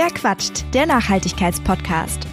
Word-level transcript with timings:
Wer 0.00 0.10
quatscht? 0.10 0.64
Der 0.74 0.86
Nachhaltigkeitspodcast. 0.86 2.24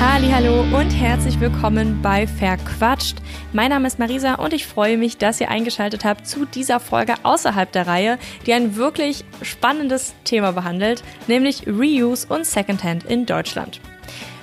Hallo 0.00 0.62
und 0.76 0.90
herzlich 0.90 1.38
willkommen 1.38 2.02
bei 2.02 2.26
Verquatscht. 2.26 3.18
Mein 3.52 3.70
Name 3.70 3.86
ist 3.86 4.00
Marisa 4.00 4.34
und 4.34 4.52
ich 4.52 4.66
freue 4.66 4.98
mich, 4.98 5.16
dass 5.16 5.40
ihr 5.40 5.48
eingeschaltet 5.48 6.04
habt 6.04 6.26
zu 6.26 6.44
dieser 6.44 6.80
Folge 6.80 7.14
außerhalb 7.22 7.70
der 7.70 7.86
Reihe, 7.86 8.18
die 8.46 8.52
ein 8.52 8.74
wirklich 8.74 9.24
spannendes 9.42 10.12
Thema 10.24 10.50
behandelt, 10.50 11.04
nämlich 11.28 11.68
Reuse 11.68 12.26
und 12.28 12.46
Secondhand 12.46 13.04
in 13.04 13.26
Deutschland. 13.26 13.80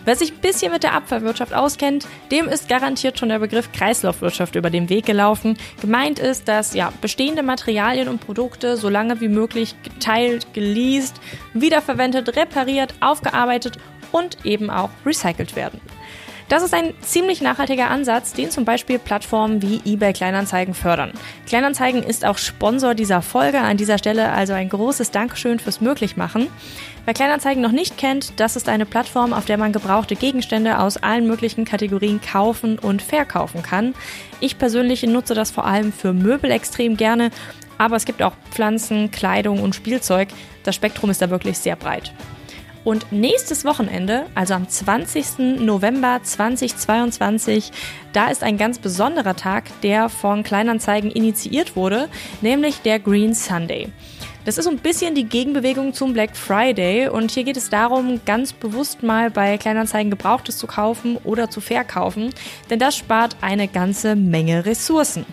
Wer 0.05 0.15
sich 0.15 0.33
ein 0.33 0.39
bisschen 0.39 0.71
mit 0.71 0.83
der 0.83 0.93
Abfallwirtschaft 0.93 1.53
auskennt, 1.53 2.07
dem 2.31 2.47
ist 2.47 2.69
garantiert 2.69 3.17
schon 3.17 3.29
der 3.29 3.39
Begriff 3.39 3.71
Kreislaufwirtschaft 3.71 4.55
über 4.55 4.69
den 4.69 4.87
Weg 4.89 5.07
gelaufen. 5.07 5.57
Gemeint 5.81 6.19
ist, 6.19 6.47
dass 6.47 6.75
ja, 6.75 6.93
bestehende 7.01 7.41
Materialien 7.41 8.07
und 8.07 8.19
Produkte 8.19 8.77
so 8.77 8.87
lange 8.87 9.19
wie 9.19 9.29
möglich 9.29 9.75
geteilt, 9.83 10.53
geleast, 10.53 11.19
wiederverwendet, 11.55 12.35
repariert, 12.35 12.93
aufgearbeitet 12.99 13.79
und 14.11 14.45
eben 14.45 14.69
auch 14.69 14.91
recycelt 15.05 15.55
werden. 15.55 15.81
Das 16.47 16.61
ist 16.61 16.75
ein 16.75 16.93
ziemlich 17.01 17.41
nachhaltiger 17.41 17.89
Ansatz, 17.89 18.33
den 18.33 18.51
zum 18.51 18.65
Beispiel 18.65 18.99
Plattformen 18.99 19.63
wie 19.63 19.81
eBay 19.83 20.13
Kleinanzeigen 20.13 20.75
fördern. 20.75 21.11
Kleinanzeigen 21.47 22.03
ist 22.03 22.23
auch 22.23 22.37
Sponsor 22.37 22.93
dieser 22.93 23.23
Folge. 23.23 23.59
An 23.59 23.77
dieser 23.77 23.97
Stelle 23.97 24.31
also 24.31 24.53
ein 24.53 24.69
großes 24.69 25.09
Dankeschön 25.09 25.57
fürs 25.57 25.81
Möglichmachen. 25.81 26.47
Wer 27.05 27.15
Kleinanzeigen 27.15 27.63
noch 27.63 27.71
nicht 27.71 27.97
kennt, 27.97 28.39
das 28.39 28.55
ist 28.55 28.69
eine 28.69 28.85
Plattform, 28.85 29.33
auf 29.33 29.45
der 29.45 29.57
man 29.57 29.73
gebrauchte 29.73 30.15
Gegenstände 30.15 30.77
aus 30.77 30.97
allen 30.97 31.25
möglichen 31.25 31.65
Kategorien 31.65 32.21
kaufen 32.21 32.77
und 32.77 33.01
verkaufen 33.01 33.63
kann. 33.63 33.95
Ich 34.39 34.59
persönlich 34.59 35.01
nutze 35.01 35.33
das 35.33 35.49
vor 35.49 35.65
allem 35.65 35.91
für 35.91 36.13
Möbel 36.13 36.51
extrem 36.51 36.95
gerne, 36.95 37.31
aber 37.79 37.95
es 37.95 38.05
gibt 38.05 38.21
auch 38.21 38.33
Pflanzen, 38.51 39.09
Kleidung 39.09 39.63
und 39.63 39.73
Spielzeug. 39.73 40.29
Das 40.63 40.75
Spektrum 40.75 41.09
ist 41.09 41.23
da 41.23 41.31
wirklich 41.31 41.57
sehr 41.57 41.75
breit. 41.75 42.13
Und 42.85 43.11
nächstes 43.11 43.65
Wochenende, 43.65 44.27
also 44.35 44.53
am 44.53 44.69
20. 44.69 45.59
November 45.59 46.19
2022, 46.21 47.71
da 48.13 48.27
ist 48.27 48.43
ein 48.43 48.57
ganz 48.57 48.77
besonderer 48.77 49.35
Tag, 49.35 49.63
der 49.81 50.07
von 50.07 50.43
Kleinanzeigen 50.43 51.09
initiiert 51.09 51.75
wurde, 51.75 52.09
nämlich 52.41 52.81
der 52.81 52.99
Green 52.99 53.33
Sunday. 53.33 53.89
Das 54.45 54.59
ist 54.59 54.65
so 54.65 54.69
ein 54.69 54.77
bisschen 54.77 55.15
die 55.15 55.23
Gegenbewegung 55.23 55.95
zum 55.95 56.13
Black 56.13 56.37
Friday 56.37 57.09
und 57.09 57.31
hier 57.31 57.43
geht 57.43 57.57
es 57.57 57.71
darum, 57.71 58.21
ganz 58.23 58.53
bewusst 58.53 59.01
mal 59.01 59.31
bei 59.31 59.57
Kleinanzeigen 59.57 60.11
Gebrauchtes 60.11 60.59
zu 60.59 60.67
kaufen 60.67 61.17
oder 61.23 61.49
zu 61.49 61.61
verkaufen, 61.61 62.29
denn 62.69 62.77
das 62.77 62.95
spart 62.95 63.35
eine 63.41 63.67
ganze 63.67 64.15
Menge 64.15 64.67
Ressourcen. 64.67 65.25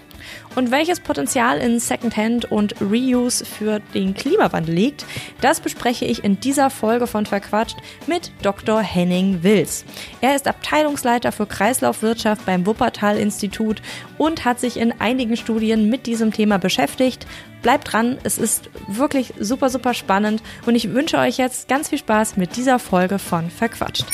Und 0.55 0.71
welches 0.71 1.01
Potenzial 1.01 1.59
in 1.59 1.81
Secondhand 1.81 2.51
und 2.51 2.75
Reuse 2.81 3.45
für 3.45 3.81
den 3.95 4.15
Klimawandel 4.15 4.75
liegt, 4.75 5.05
das 5.41 5.61
bespreche 5.61 6.05
ich 6.05 6.25
in 6.25 6.41
dieser 6.41 6.71
Folge 6.71 7.07
von 7.07 7.27
Verquatscht 7.27 7.77
mit 8.07 8.33
Dr. 8.43 8.81
Henning 8.81 9.43
Wils. 9.43 9.85
Er 10.21 10.37
ist 10.37 10.47
Abteilungsleiter 10.47 11.33
für 11.33 11.47
Kreislaufwirtschaft 11.47 12.45
beim 12.45 12.67
Wuppertal-Institut 12.67 13.83
und 14.19 14.45
hat 14.45 14.61
sich 14.61 14.77
in 14.77 14.93
einigen 15.01 15.37
Studien 15.37 15.89
mit 15.89 16.07
diesem 16.07 16.33
Thema 16.33 16.59
beschäftigt. 16.59 17.27
Bleibt 17.63 17.93
dran, 17.93 18.19
es 18.25 18.39
ist 18.39 18.71
wirklich 18.89 19.35
super, 19.39 19.71
super 19.71 19.95
spannend 19.95 20.43
und 20.67 20.75
ich 20.75 20.93
wünsche 20.93 21.19
euch 21.19 21.39
jetzt 21.39 21.69
ganz 21.69 21.89
viel 21.89 21.99
Spaß 21.99 22.37
mit 22.37 22.57
dieser 22.57 22.79
Folge 22.79 23.19
von 23.19 23.51
Verquatscht. 23.51 24.07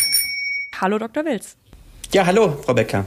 Hallo 0.81 0.99
Dr. 0.99 1.25
Wils. 1.25 1.57
Ja, 2.13 2.25
hallo, 2.25 2.57
Frau 2.65 2.75
Becker. 2.75 3.05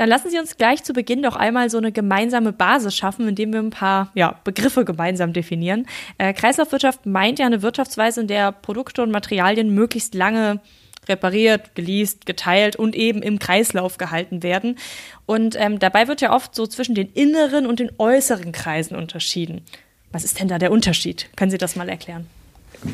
Dann 0.00 0.08
lassen 0.08 0.30
Sie 0.30 0.38
uns 0.38 0.56
gleich 0.56 0.82
zu 0.82 0.94
Beginn 0.94 1.20
doch 1.22 1.36
einmal 1.36 1.68
so 1.68 1.76
eine 1.76 1.92
gemeinsame 1.92 2.54
Basis 2.54 2.96
schaffen, 2.96 3.28
indem 3.28 3.52
wir 3.52 3.60
ein 3.60 3.68
paar 3.68 4.10
ja, 4.14 4.40
Begriffe 4.44 4.86
gemeinsam 4.86 5.34
definieren. 5.34 5.86
Äh, 6.16 6.32
Kreislaufwirtschaft 6.32 7.04
meint 7.04 7.38
ja 7.38 7.44
eine 7.44 7.60
Wirtschaftsweise, 7.60 8.22
in 8.22 8.26
der 8.26 8.50
Produkte 8.50 9.02
und 9.02 9.10
Materialien 9.10 9.74
möglichst 9.74 10.14
lange 10.14 10.60
repariert, 11.06 11.74
geleast, 11.74 12.24
geteilt 12.24 12.76
und 12.76 12.96
eben 12.96 13.20
im 13.20 13.38
Kreislauf 13.38 13.98
gehalten 13.98 14.42
werden. 14.42 14.78
Und 15.26 15.54
ähm, 15.60 15.78
dabei 15.78 16.08
wird 16.08 16.22
ja 16.22 16.34
oft 16.34 16.54
so 16.54 16.66
zwischen 16.66 16.94
den 16.94 17.12
inneren 17.12 17.66
und 17.66 17.78
den 17.78 17.90
äußeren 17.98 18.52
Kreisen 18.52 18.96
unterschieden. 18.96 19.66
Was 20.12 20.24
ist 20.24 20.40
denn 20.40 20.48
da 20.48 20.58
der 20.58 20.72
Unterschied? 20.72 21.28
Können 21.36 21.50
Sie 21.50 21.58
das 21.58 21.76
mal 21.76 21.90
erklären? 21.90 22.26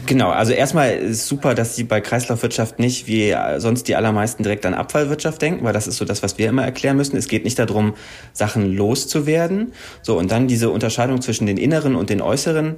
Genau, 0.07 0.31
also 0.31 0.53
erstmal 0.53 0.91
ist 0.97 1.29
super, 1.29 1.55
dass 1.55 1.77
Sie 1.77 1.85
bei 1.85 2.01
Kreislaufwirtschaft 2.01 2.81
nicht 2.81 3.07
wie 3.07 3.35
sonst 3.59 3.87
die 3.87 3.95
allermeisten 3.95 4.43
direkt 4.43 4.67
an 4.67 4.75
Abfallwirtschaft 4.75 5.41
denken, 5.41 5.65
weil 5.65 5.73
das 5.73 5.87
ist 5.87 5.97
so 5.97 6.05
das, 6.05 6.25
was 6.25 6.39
wir 6.39 6.49
immer 6.49 6.65
erklären 6.65 6.97
müssen. 6.97 7.17
Es 7.17 7.29
geht 7.29 7.45
nicht 7.45 7.59
darum, 7.59 7.95
Sachen 8.33 8.75
loszuwerden. 8.75 9.73
So, 10.03 10.19
und 10.19 10.33
dann 10.33 10.49
diese 10.49 10.71
Unterscheidung 10.71 11.21
zwischen 11.23 11.47
den 11.47 11.57
inneren 11.57 11.95
und 11.95 12.11
den 12.11 12.21
äußeren 12.21 12.77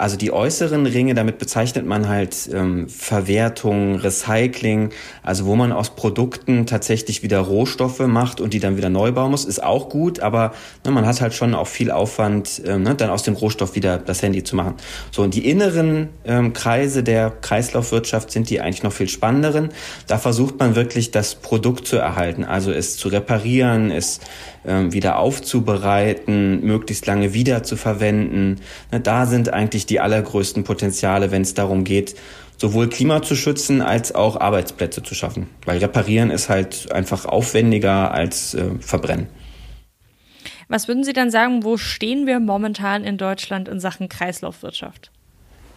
also 0.00 0.16
die 0.16 0.32
äußeren 0.32 0.86
Ringe, 0.86 1.12
damit 1.12 1.38
bezeichnet 1.38 1.84
man 1.84 2.08
halt 2.08 2.48
ähm, 2.52 2.88
Verwertung, 2.88 3.96
Recycling, 3.96 4.90
also 5.22 5.44
wo 5.44 5.56
man 5.56 5.72
aus 5.72 5.94
Produkten 5.94 6.64
tatsächlich 6.64 7.22
wieder 7.22 7.38
Rohstoffe 7.40 8.00
macht 8.00 8.40
und 8.40 8.54
die 8.54 8.60
dann 8.60 8.78
wieder 8.78 8.88
neu 8.88 9.12
bauen 9.12 9.30
muss, 9.30 9.44
ist 9.44 9.62
auch 9.62 9.90
gut, 9.90 10.20
aber 10.20 10.52
ne, 10.86 10.90
man 10.90 11.04
hat 11.04 11.20
halt 11.20 11.34
schon 11.34 11.54
auch 11.54 11.66
viel 11.66 11.90
Aufwand, 11.90 12.62
ähm, 12.64 12.82
ne, 12.82 12.94
dann 12.94 13.10
aus 13.10 13.24
dem 13.24 13.34
Rohstoff 13.34 13.74
wieder 13.74 13.98
das 13.98 14.22
Handy 14.22 14.42
zu 14.42 14.56
machen. 14.56 14.76
So, 15.10 15.22
und 15.22 15.34
die 15.34 15.46
inneren 15.46 16.08
ähm, 16.24 16.49
Kreise 16.52 17.02
der 17.02 17.30
Kreislaufwirtschaft 17.30 18.30
sind 18.30 18.50
die 18.50 18.60
eigentlich 18.60 18.82
noch 18.82 18.92
viel 18.92 19.08
spannenderen. 19.08 19.70
Da 20.06 20.18
versucht 20.18 20.58
man 20.58 20.74
wirklich 20.74 21.10
das 21.10 21.34
Produkt 21.34 21.86
zu 21.86 21.96
erhalten, 21.96 22.44
also 22.44 22.72
es 22.72 22.96
zu 22.96 23.08
reparieren, 23.08 23.90
es 23.90 24.20
ähm, 24.66 24.92
wieder 24.92 25.18
aufzubereiten, 25.18 26.64
möglichst 26.64 27.06
lange 27.06 27.34
wieder 27.34 27.62
zu 27.62 27.76
verwenden. 27.76 28.60
Ne, 28.92 29.00
da 29.00 29.26
sind 29.26 29.52
eigentlich 29.52 29.86
die 29.86 30.00
allergrößten 30.00 30.64
Potenziale, 30.64 31.30
wenn 31.30 31.42
es 31.42 31.54
darum 31.54 31.84
geht, 31.84 32.14
sowohl 32.56 32.88
Klima 32.88 33.22
zu 33.22 33.36
schützen 33.36 33.80
als 33.80 34.14
auch 34.14 34.38
Arbeitsplätze 34.38 35.02
zu 35.02 35.14
schaffen. 35.14 35.48
Weil 35.64 35.78
reparieren 35.78 36.30
ist 36.30 36.48
halt 36.48 36.92
einfach 36.92 37.24
aufwendiger 37.24 38.12
als 38.12 38.54
äh, 38.54 38.78
verbrennen. 38.80 39.28
Was 40.68 40.86
würden 40.86 41.02
Sie 41.02 41.12
dann 41.12 41.32
sagen, 41.32 41.64
wo 41.64 41.76
stehen 41.78 42.26
wir 42.26 42.38
momentan 42.38 43.02
in 43.02 43.18
Deutschland 43.18 43.66
in 43.66 43.80
Sachen 43.80 44.08
Kreislaufwirtschaft? 44.08 45.10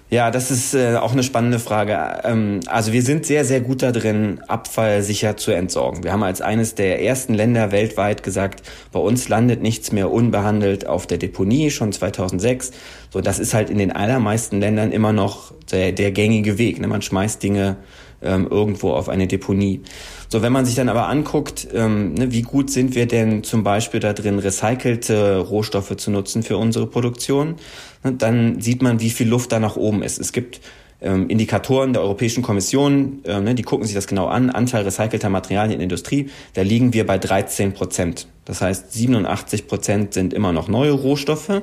Ja, 0.09 0.30
das 0.30 0.52
ist 0.52 0.75
äh, 0.75 0.96
auch 0.96 1.14
eine 1.14 1.24
spannende 1.24 1.58
Frage. 1.58 2.22
Ähm, 2.24 2.59
also 2.68 2.94
wir 2.94 3.02
sind 3.02 3.25
sehr, 3.25 3.46
sehr 3.46 3.62
gut 3.62 3.81
da 3.81 3.91
drin, 3.91 4.41
Abfall 4.47 5.02
sicher 5.02 5.38
zu 5.38 5.52
entsorgen. 5.52 6.03
Wir 6.03 6.14
haben 6.14 6.22
als 6.22 6.40
eines 6.40 6.75
der 6.75 7.02
ersten 7.02 7.34
Länder 7.34 7.72
weltweit 7.72 8.22
gesagt, 8.22 8.62
bei 8.92 9.00
uns 9.00 9.28
landet 9.28 9.63
nichts 9.63 9.92
mehr 9.92 10.12
unbehandelt 10.12 10.86
auf 10.86 11.08
der 11.08 11.18
Deponie, 11.18 11.72
schon 11.72 11.92
2006. 11.92 12.72
So, 13.09 13.22
das 13.22 13.40
ist 13.40 13.56
halt 13.56 13.72
in 13.72 13.80
den 13.80 13.92
allermeisten 13.92 14.59
Ländern 14.59 14.92
immer 14.92 15.13
noch 15.13 15.52
der, 15.72 15.92
der 15.92 16.12
gängige 16.12 16.59
Weg. 16.59 16.80
Ne? 16.80 16.88
Man 16.88 17.02
schmeißt 17.02 17.42
Dinge 17.42 17.78
ähm, 18.22 18.47
irgendwo 18.50 18.92
auf 18.92 19.09
eine 19.09 19.28
Deponie. 19.28 19.81
So, 20.33 20.41
wenn 20.41 20.51
man 20.51 20.66
sich 20.66 20.73
dann 20.73 20.89
aber 20.89 21.09
anguckt, 21.09 21.67
ähm, 21.75 22.16
ne, 22.16 22.31
wie 22.31 22.41
gut 22.41 22.71
sind 22.71 22.95
wir 22.95 23.05
denn 23.05 23.44
zum 23.44 23.63
Beispiel 23.63 23.99
da 23.99 24.13
drin, 24.13 24.39
recycelte 24.39 25.38
Rohstoffe 25.38 25.95
zu 25.95 26.09
nutzen 26.09 26.41
für 26.41 26.57
unsere 26.57 26.88
Produktion, 26.88 27.57
ne, 28.03 28.13
dann 28.13 28.59
sieht 28.59 28.81
man, 28.81 28.99
wie 28.99 29.11
viel 29.11 29.27
Luft 29.27 29.51
da 29.51 29.59
nach 29.59 29.75
oben 29.75 30.01
ist. 30.01 30.19
Es 30.19 30.31
gibt 30.33 30.59
ähm, 31.03 31.29
Indikatoren 31.29 31.94
der 31.94 32.01
Europäischen 32.01 32.41
Kommission, 32.41 33.23
äh, 33.25 33.41
ne, 33.41 33.53
die 33.53 33.61
gucken 33.61 33.85
sich 33.85 33.94
das 33.94 34.07
genau 34.07 34.25
an, 34.25 34.49
Anteil 34.49 34.85
recycelter 34.85 35.29
Materialien 35.29 35.73
in 35.73 35.77
der 35.77 35.83
Industrie, 35.83 36.31
da 36.55 36.63
liegen 36.63 36.94
wir 36.94 37.05
bei 37.05 37.19
13 37.19 37.73
Prozent. 37.73 38.25
Das 38.45 38.59
heißt, 38.59 38.91
87 38.91 39.67
Prozent 39.67 40.15
sind 40.15 40.33
immer 40.33 40.51
noch 40.51 40.67
neue 40.67 40.94
Rohstoffe. 40.94 41.61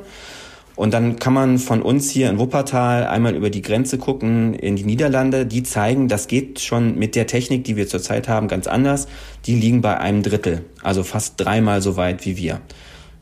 Und 0.76 0.94
dann 0.94 1.18
kann 1.18 1.34
man 1.34 1.58
von 1.58 1.82
uns 1.82 2.10
hier 2.10 2.30
in 2.30 2.38
Wuppertal 2.38 3.06
einmal 3.06 3.34
über 3.34 3.50
die 3.50 3.62
Grenze 3.62 3.98
gucken 3.98 4.54
in 4.54 4.76
die 4.76 4.84
Niederlande. 4.84 5.44
Die 5.44 5.62
zeigen, 5.62 6.08
das 6.08 6.26
geht 6.26 6.60
schon 6.60 6.98
mit 6.98 7.14
der 7.14 7.26
Technik, 7.26 7.64
die 7.64 7.76
wir 7.76 7.86
zurzeit 7.86 8.28
haben, 8.28 8.48
ganz 8.48 8.66
anders. 8.66 9.08
Die 9.46 9.54
liegen 9.54 9.82
bei 9.82 9.98
einem 9.98 10.22
Drittel, 10.22 10.64
also 10.82 11.02
fast 11.02 11.34
dreimal 11.36 11.82
so 11.82 11.96
weit 11.96 12.24
wie 12.24 12.36
wir. 12.36 12.60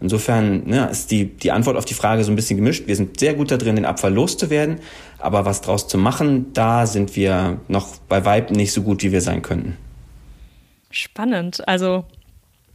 Insofern 0.01 0.65
ne, 0.67 0.89
ist 0.91 1.11
die, 1.11 1.25
die 1.25 1.51
Antwort 1.51 1.77
auf 1.77 1.85
die 1.85 1.95
Frage 1.95 2.23
so 2.23 2.31
ein 2.31 2.37
bisschen 2.37 2.57
gemischt. 2.57 2.87
Wir 2.87 2.95
sind 2.95 3.19
sehr 3.19 3.35
gut 3.35 3.51
da 3.51 3.57
drin, 3.57 3.75
den 3.75 3.85
Abfall 3.85 4.15
loszuwerden, 4.15 4.79
aber 5.19 5.45
was 5.45 5.61
draus 5.61 5.89
zu 5.89 5.99
machen, 5.99 6.53
da 6.53 6.87
sind 6.87 7.17
wir 7.17 7.59
noch 7.67 7.97
bei 8.09 8.25
Weib 8.25 8.53
nicht 8.53 8.73
so 8.73 8.83
gut, 8.83 9.03
wie 9.03 9.11
wir 9.11 9.21
sein 9.21 9.43
könnten. 9.43 9.77
Spannend. 10.91 11.67
Also 11.67 12.05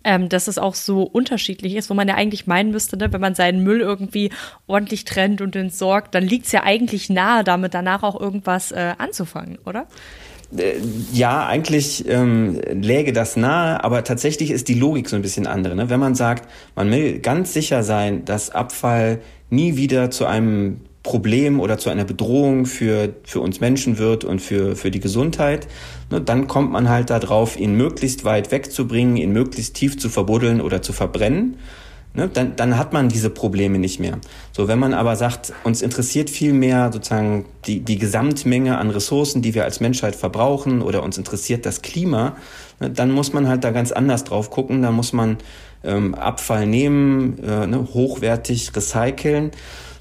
ähm, 0.04 0.30
dass 0.30 0.48
es 0.48 0.58
auch 0.58 0.76
so 0.76 1.04
unterschiedlich 1.04 1.76
ist, 1.76 1.90
wo 1.90 1.94
man 1.94 2.08
ja 2.08 2.16
eigentlich 2.16 2.48
meinen 2.48 2.72
müsste, 2.72 2.98
ne, 2.98 3.12
wenn 3.12 3.22
man 3.22 3.36
seinen 3.36 3.64
Müll 3.64 3.82
irgendwie 3.82 4.32
ordentlich 4.68 5.06
trennt 5.06 5.42
und 5.42 5.56
entsorgt, 5.56 6.16
dann 6.16 6.24
liegt 6.24 6.46
es 6.46 6.52
ja 6.52 6.64
eigentlich 6.64 7.10
nahe, 7.10 7.44
damit 7.44 7.74
danach 7.74 8.04
auch 8.04 8.20
irgendwas 8.20 8.72
äh, 8.72 8.94
anzufangen, 8.98 9.58
oder? 9.66 9.88
Äh, 10.58 10.76
ja, 11.12 11.46
eigentlich 11.46 12.08
ähm, 12.08 12.60
läge 12.72 13.14
das 13.14 13.38
nahe, 13.38 13.84
aber 13.84 14.04
tatsächlich 14.04 14.52
ist 14.52 14.68
die 14.68 14.74
Logik 14.74 15.10
so 15.10 15.16
ein 15.16 15.22
bisschen 15.22 15.48
andere. 15.48 15.76
Ne? 15.76 15.90
Wenn 15.90 16.00
man 16.00 16.16
sagt, 16.16 16.50
man 16.76 16.92
will 16.92 17.20
ganz 17.20 17.54
sicher 17.54 17.84
sein, 17.84 18.26
dass 18.26 18.50
Abfall 18.50 19.20
nie 19.50 19.78
wieder 19.78 20.12
zu 20.12 20.26
einem 20.26 20.82
Problem 21.04 21.60
oder 21.60 21.78
zu 21.78 21.90
einer 21.90 22.06
Bedrohung 22.06 22.66
für, 22.66 23.14
für 23.24 23.42
uns 23.42 23.60
Menschen 23.60 23.98
wird 23.98 24.24
und 24.24 24.42
für, 24.42 24.76
für 24.78 24.90
die 24.90 25.02
Gesundheit, 25.02 25.68
ne, 26.10 26.22
dann 26.22 26.48
kommt 26.48 26.72
man 26.72 26.90
halt 26.90 27.10
darauf, 27.10 27.60
ihn 27.60 27.76
möglichst 27.76 28.26
weit 28.26 28.52
wegzubringen, 28.52 29.18
ihn 29.18 29.32
möglichst 29.32 29.76
tief 29.76 29.98
zu 29.98 30.10
verbuddeln 30.10 30.62
oder 30.62 30.82
zu 30.82 30.94
verbrennen. 30.94 31.58
ne, 32.14 32.28
dann, 32.28 32.56
dann 32.56 32.78
hat 32.78 32.94
man 32.94 33.10
diese 33.10 33.30
Probleme 33.30 33.80
nicht 33.80 34.00
mehr. 34.00 34.20
So, 34.52 34.68
wenn 34.68 34.80
man 34.80 34.94
aber 34.94 35.16
sagt, 35.16 35.54
uns 35.64 35.82
interessiert 35.82 36.30
viel 36.30 36.54
mehr 36.54 36.92
sozusagen 36.92 37.46
die, 37.66 37.80
die 37.80 37.98
Gesamtmenge 37.98 38.78
an 38.78 38.90
Ressourcen, 38.90 39.42
die 39.42 39.54
wir 39.54 39.64
als 39.64 39.80
Menschheit 39.80 40.16
verbrauchen 40.16 40.82
oder 40.82 41.04
uns 41.04 41.18
interessiert 41.18 41.66
das 41.66 41.82
Klima, 41.82 42.36
ne, 42.80 42.90
dann 42.90 43.12
muss 43.12 43.34
man 43.34 43.48
halt 43.48 43.64
da 43.64 43.72
ganz 43.72 43.92
anders 43.92 44.24
drauf 44.24 44.50
gucken. 44.50 44.82
Da 44.82 44.92
muss 44.92 45.14
man 45.14 45.38
ähm, 45.84 46.16
Abfall 46.16 46.68
nehmen, 46.68 47.40
äh, 47.40 47.68
ne, 47.68 47.88
hochwertig 47.94 48.76
recyceln. 48.76 49.52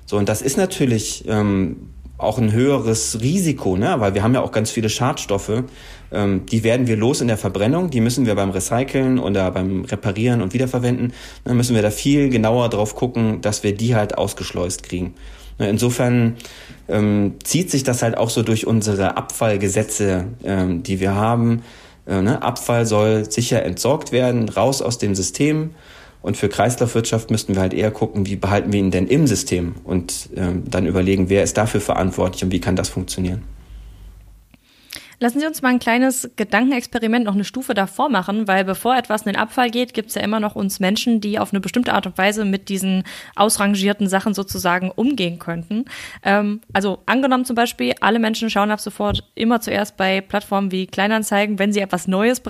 So, 0.07 0.17
und 0.19 0.29
das 0.29 0.43
ist 0.43 0.57
natürlich 0.57 1.25
ähm, 1.27 1.92
auch 2.23 2.39
ein 2.39 2.53
höheres 2.53 3.21
Risiko, 3.21 3.77
ne? 3.77 3.95
weil 3.99 4.15
wir 4.15 4.23
haben 4.23 4.35
ja 4.35 4.41
auch 4.41 4.53
ganz 4.53 4.71
viele 4.71 4.89
Schadstoffe. 4.89 5.65
Ähm, 6.13 6.47
die 6.47 6.65
werden 6.65 6.87
wir 6.87 6.97
los 6.97 7.21
in 7.21 7.29
der 7.29 7.39
Verbrennung, 7.39 7.91
die 7.91 8.01
müssen 8.01 8.27
wir 8.27 8.35
beim 8.35 8.51
Recyceln 8.51 9.19
oder 9.19 9.51
beim 9.51 9.85
Reparieren 9.85 10.43
und 10.43 10.53
Wiederverwenden, 10.55 11.13
dann 11.45 11.57
müssen 11.57 11.75
wir 11.75 11.83
da 11.83 11.91
viel 11.91 12.29
genauer 12.29 12.69
drauf 12.69 12.95
gucken, 12.95 13.41
dass 13.41 13.63
wir 13.63 13.75
die 13.75 13.95
halt 13.95 14.19
ausgeschleust 14.19 14.83
kriegen. 14.83 15.15
Ne, 15.59 15.69
insofern 15.69 16.37
ähm, 16.89 17.35
zieht 17.45 17.71
sich 17.71 17.85
das 17.85 18.03
halt 18.03 18.17
auch 18.17 18.31
so 18.31 18.43
durch 18.43 18.67
unsere 18.67 19.17
Abfallgesetze, 19.17 20.27
ähm, 20.45 20.83
die 20.83 21.01
wir 21.01 21.15
haben. 21.15 21.63
Äh, 22.07 22.23
ne? 22.23 22.43
Abfall 22.43 22.87
soll 22.87 23.31
sicher 23.31 23.63
entsorgt 23.63 24.13
werden, 24.13 24.49
raus 24.49 24.83
aus 24.83 24.99
dem 24.99 25.15
System. 25.15 25.71
Und 26.23 26.37
für 26.37 26.49
Kreislaufwirtschaft 26.49 27.31
müssten 27.31 27.55
wir 27.55 27.63
halt 27.63 27.75
eher 27.75 27.91
gucken, 27.91 28.27
wie 28.27 28.37
behalten 28.37 28.73
wir 28.73 28.81
ihn 28.81 28.91
denn 28.91 29.09
im 29.09 29.27
System 29.27 29.75
und 29.85 30.31
ähm, 30.37 30.65
dann 30.71 30.87
überlegen, 30.87 31.29
wer 31.29 31.43
ist 31.43 31.57
dafür 31.57 31.81
verantwortlich 31.81 32.45
und 32.45 32.53
wie 32.53 32.61
kann 32.61 32.77
das 32.77 32.89
funktionieren. 32.89 33.43
Lassen 35.23 35.39
Sie 35.39 35.47
uns 35.47 35.63
mal 35.63 35.69
ein 35.69 35.79
kleines 35.79 36.29
Gedankenexperiment 36.35 37.25
noch 37.25 37.35
eine 37.35 37.45
Stufe 37.45 37.75
davor 37.75 38.09
machen, 38.09 38.49
weil 38.49 38.65
bevor 38.65 38.97
etwas 38.97 39.23
in 39.23 39.27
den 39.27 39.41
Abfall 39.41 39.71
geht, 39.71 39.95
gibt 39.95 40.09
es 40.09 40.17
ja 40.17 40.23
immer 40.23 40.41
noch 40.41 40.57
uns 40.57 40.81
Menschen, 40.81 41.21
die 41.21 41.39
auf 41.39 41.53
eine 41.53 41.61
bestimmte 41.61 41.95
Art 41.95 42.07
und 42.07 42.19
Weise 42.19 42.45
mit 42.45 42.69
diesen 42.69 43.05
ausrangierten 43.37 44.09
Sachen 44.09 44.35
sozusagen 44.35 44.91
umgehen 44.91 45.39
könnten. 45.39 45.85
Ähm, 46.25 46.61
also 46.73 47.05
angenommen 47.07 47.45
zum 47.45 47.55
Beispiel, 47.55 47.93
alle 48.01 48.19
Menschen 48.19 48.51
schauen 48.51 48.73
ab 48.73 48.81
sofort 48.81 49.31
immer 49.37 49.61
zuerst 49.61 49.97
bei 49.97 50.21
Plattformen 50.21 50.73
wie 50.73 50.89
Kleinanzeigen, 50.89 51.61
wenn 51.61 51.73
sie 51.73 51.79
etwas 51.79 52.09
Neues 52.09 52.43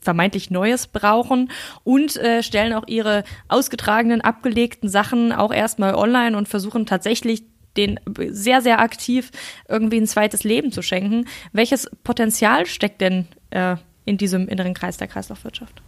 vermeintlich 0.00 0.50
Neues 0.50 0.86
brauchen 0.86 1.50
und 1.84 2.16
äh, 2.16 2.42
stellen 2.42 2.72
auch 2.72 2.86
ihre 2.86 3.24
ausgetragenen, 3.48 4.20
abgelegten 4.20 4.88
Sachen 4.88 5.32
auch 5.32 5.52
erstmal 5.52 5.94
online 5.94 6.36
und 6.36 6.48
versuchen 6.48 6.86
tatsächlich 6.86 7.42
den 7.76 8.00
sehr, 8.28 8.62
sehr 8.62 8.80
aktiv 8.80 9.30
irgendwie 9.68 9.98
ein 9.98 10.06
zweites 10.06 10.44
Leben 10.44 10.72
zu 10.72 10.82
schenken. 10.82 11.26
Welches 11.52 11.88
Potenzial 12.02 12.66
steckt 12.66 13.00
denn 13.00 13.26
äh, 13.50 13.76
in 14.04 14.18
diesem 14.18 14.48
inneren 14.48 14.74
Kreis 14.74 14.96
der 14.96 15.06
Kreislaufwirtschaft? 15.06 15.82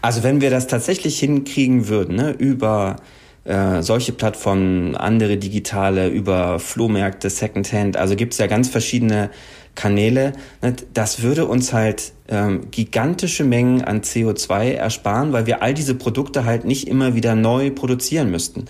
Also 0.00 0.22
wenn 0.22 0.40
wir 0.40 0.50
das 0.50 0.66
tatsächlich 0.66 1.18
hinkriegen 1.18 1.88
würden, 1.88 2.16
ne, 2.16 2.30
über 2.30 2.96
äh, 3.44 3.82
solche 3.82 4.12
Plattformen, 4.12 4.96
andere 4.96 5.36
digitale, 5.36 6.08
über 6.08 6.58
Flohmärkte, 6.58 7.30
Secondhand, 7.30 7.96
also 7.96 8.16
gibt 8.16 8.32
es 8.32 8.38
ja 8.38 8.46
ganz 8.46 8.68
verschiedene 8.68 9.30
Kanäle, 9.76 10.32
ne, 10.62 10.74
das 10.92 11.22
würde 11.22 11.46
uns 11.46 11.72
halt 11.72 12.12
ähm, 12.28 12.70
gigantische 12.72 13.44
Mengen 13.44 13.82
an 13.82 14.00
CO2 14.00 14.72
ersparen, 14.72 15.32
weil 15.32 15.46
wir 15.46 15.62
all 15.62 15.74
diese 15.74 15.94
Produkte 15.94 16.44
halt 16.44 16.64
nicht 16.64 16.88
immer 16.88 17.14
wieder 17.14 17.36
neu 17.36 17.70
produzieren 17.70 18.30
müssten. 18.30 18.64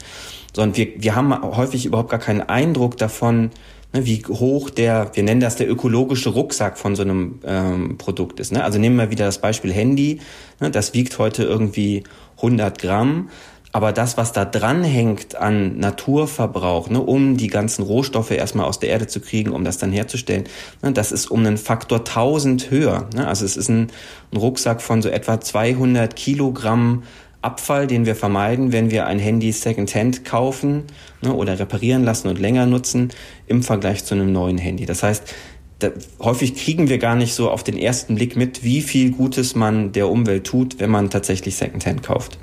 Sondern 0.53 0.77
wir, 0.77 0.89
wir 0.99 1.15
haben 1.15 1.35
häufig 1.57 1.87
überhaupt 1.87 2.11
gar 2.11 2.21
keinen 2.21 2.43
Eindruck 2.43 2.99
davon, 2.99 3.51
ne, 3.95 4.05
wie 4.05 4.23
hoch 4.29 4.69
der, 4.69 5.13
wir 5.15 5.23
nennen 5.23 5.41
das 5.41 5.57
der 5.57 5.71
ökologische 5.71 6.31
Rucksack 6.31 6.77
von 6.77 6.97
so 6.97 7.03
einem 7.03 7.41
ähm, 7.47 7.97
Produkt 7.97 8.41
ist. 8.41 8.53
Ne? 8.53 8.63
Also 8.63 8.79
nehmen 8.79 8.97
wir 8.97 9.11
wieder 9.11 9.25
das 9.25 9.41
Beispiel 9.41 9.73
Handy, 9.73 10.21
ne, 10.61 10.71
das 10.71 10.93
wiegt 10.93 11.19
heute 11.19 11.45
irgendwie 11.45 12.05
100 12.37 12.79
Gramm. 12.79 13.31
Aber 13.77 13.93
das, 13.93 14.17
was 14.17 14.33
da 14.33 14.47
dran 14.47 14.85
hängt 14.85 15.37
an 15.37 15.77
Naturverbrauch, 15.77 16.89
ne, 16.89 16.99
um 16.99 17.37
die 17.37 17.49
ganzen 17.49 17.83
Rohstoffe 17.83 18.31
erstmal 18.31 18.65
aus 18.65 18.81
der 18.81 18.89
Erde 18.89 19.07
zu 19.07 19.21
kriegen, 19.21 19.51
um 19.51 19.65
das 19.65 19.77
dann 19.77 19.93
herzustellen, 19.93 20.45
ne, 20.81 20.93
das 20.93 21.13
ist 21.13 21.31
um 21.31 21.41
einen 21.41 21.59
Faktor 21.59 21.99
1000 21.99 22.71
höher. 22.71 23.07
Ne? 23.15 23.29
Also 23.29 23.45
es 23.45 23.55
ist 23.59 23.69
ein, 23.69 23.89
ein 24.33 24.39
Rucksack 24.39 24.81
von 24.81 25.03
so 25.03 25.11
etwa 25.11 25.43
200 25.43 26.17
Kilogramm 26.17 27.03
Abfall, 27.43 27.87
den 27.87 28.07
wir 28.07 28.17
vermeiden, 28.17 28.73
wenn 28.73 28.91
wir 28.91 29.07
ein 29.07 29.19
Handy 29.19 29.53
Secondhand 29.53 30.25
kaufen 30.25 30.85
ne, 31.21 31.35
oder 31.35 31.59
reparieren 31.59 32.03
lassen 32.03 32.29
und 32.29 32.39
länger 32.39 32.65
nutzen, 32.65 33.11
im 33.47 33.63
Vergleich 33.63 34.07
zu 34.07 34.15
einem 34.15 34.33
neuen 34.33 34.57
Handy. 34.57 34.87
Das 34.87 35.03
heißt, 35.03 35.35
da, 35.81 35.91
häufig 36.21 36.55
kriegen 36.55 36.89
wir 36.89 36.97
gar 36.97 37.15
nicht 37.15 37.35
so 37.35 37.51
auf 37.51 37.63
den 37.63 37.77
ersten 37.77 38.15
Blick 38.15 38.37
mit, 38.37 38.65
wie 38.65 38.81
viel 38.81 39.11
Gutes 39.11 39.55
man 39.55 39.93
der 39.93 40.09
Umwelt 40.09 40.45
tut, 40.47 40.81
wenn 40.81 40.89
man 40.89 41.11
tatsächlich 41.11 41.57
Secondhand 41.57 42.03
kauft. 42.03 42.39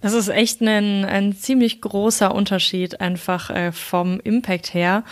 Das 0.00 0.12
ist 0.12 0.28
echt 0.28 0.60
ein, 0.60 1.04
ein 1.04 1.34
ziemlich 1.34 1.80
großer 1.80 2.34
Unterschied 2.34 3.00
einfach 3.00 3.50
äh, 3.50 3.72
vom 3.72 4.20
Impact 4.20 4.74
her. 4.74 5.04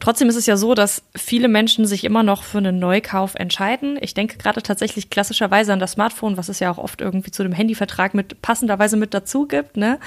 Trotzdem 0.00 0.28
ist 0.28 0.36
es 0.36 0.46
ja 0.46 0.56
so, 0.56 0.74
dass 0.74 1.02
viele 1.16 1.48
Menschen 1.48 1.86
sich 1.86 2.04
immer 2.04 2.22
noch 2.22 2.42
für 2.42 2.58
einen 2.58 2.78
Neukauf 2.78 3.36
entscheiden. 3.36 3.96
Ich 4.00 4.12
denke 4.12 4.36
gerade 4.36 4.60
tatsächlich 4.62 5.08
klassischerweise 5.08 5.72
an 5.72 5.78
das 5.78 5.92
Smartphone, 5.92 6.36
was 6.36 6.48
es 6.48 6.60
ja 6.60 6.70
auch 6.70 6.78
oft 6.78 7.00
irgendwie 7.00 7.30
zu 7.30 7.42
dem 7.42 7.52
Handyvertrag 7.52 8.12
mit 8.12 8.42
passenderweise 8.42 8.96
mit 8.96 9.14
dazu 9.14 9.46
gibt. 9.46 9.76
Ne? 9.76 9.98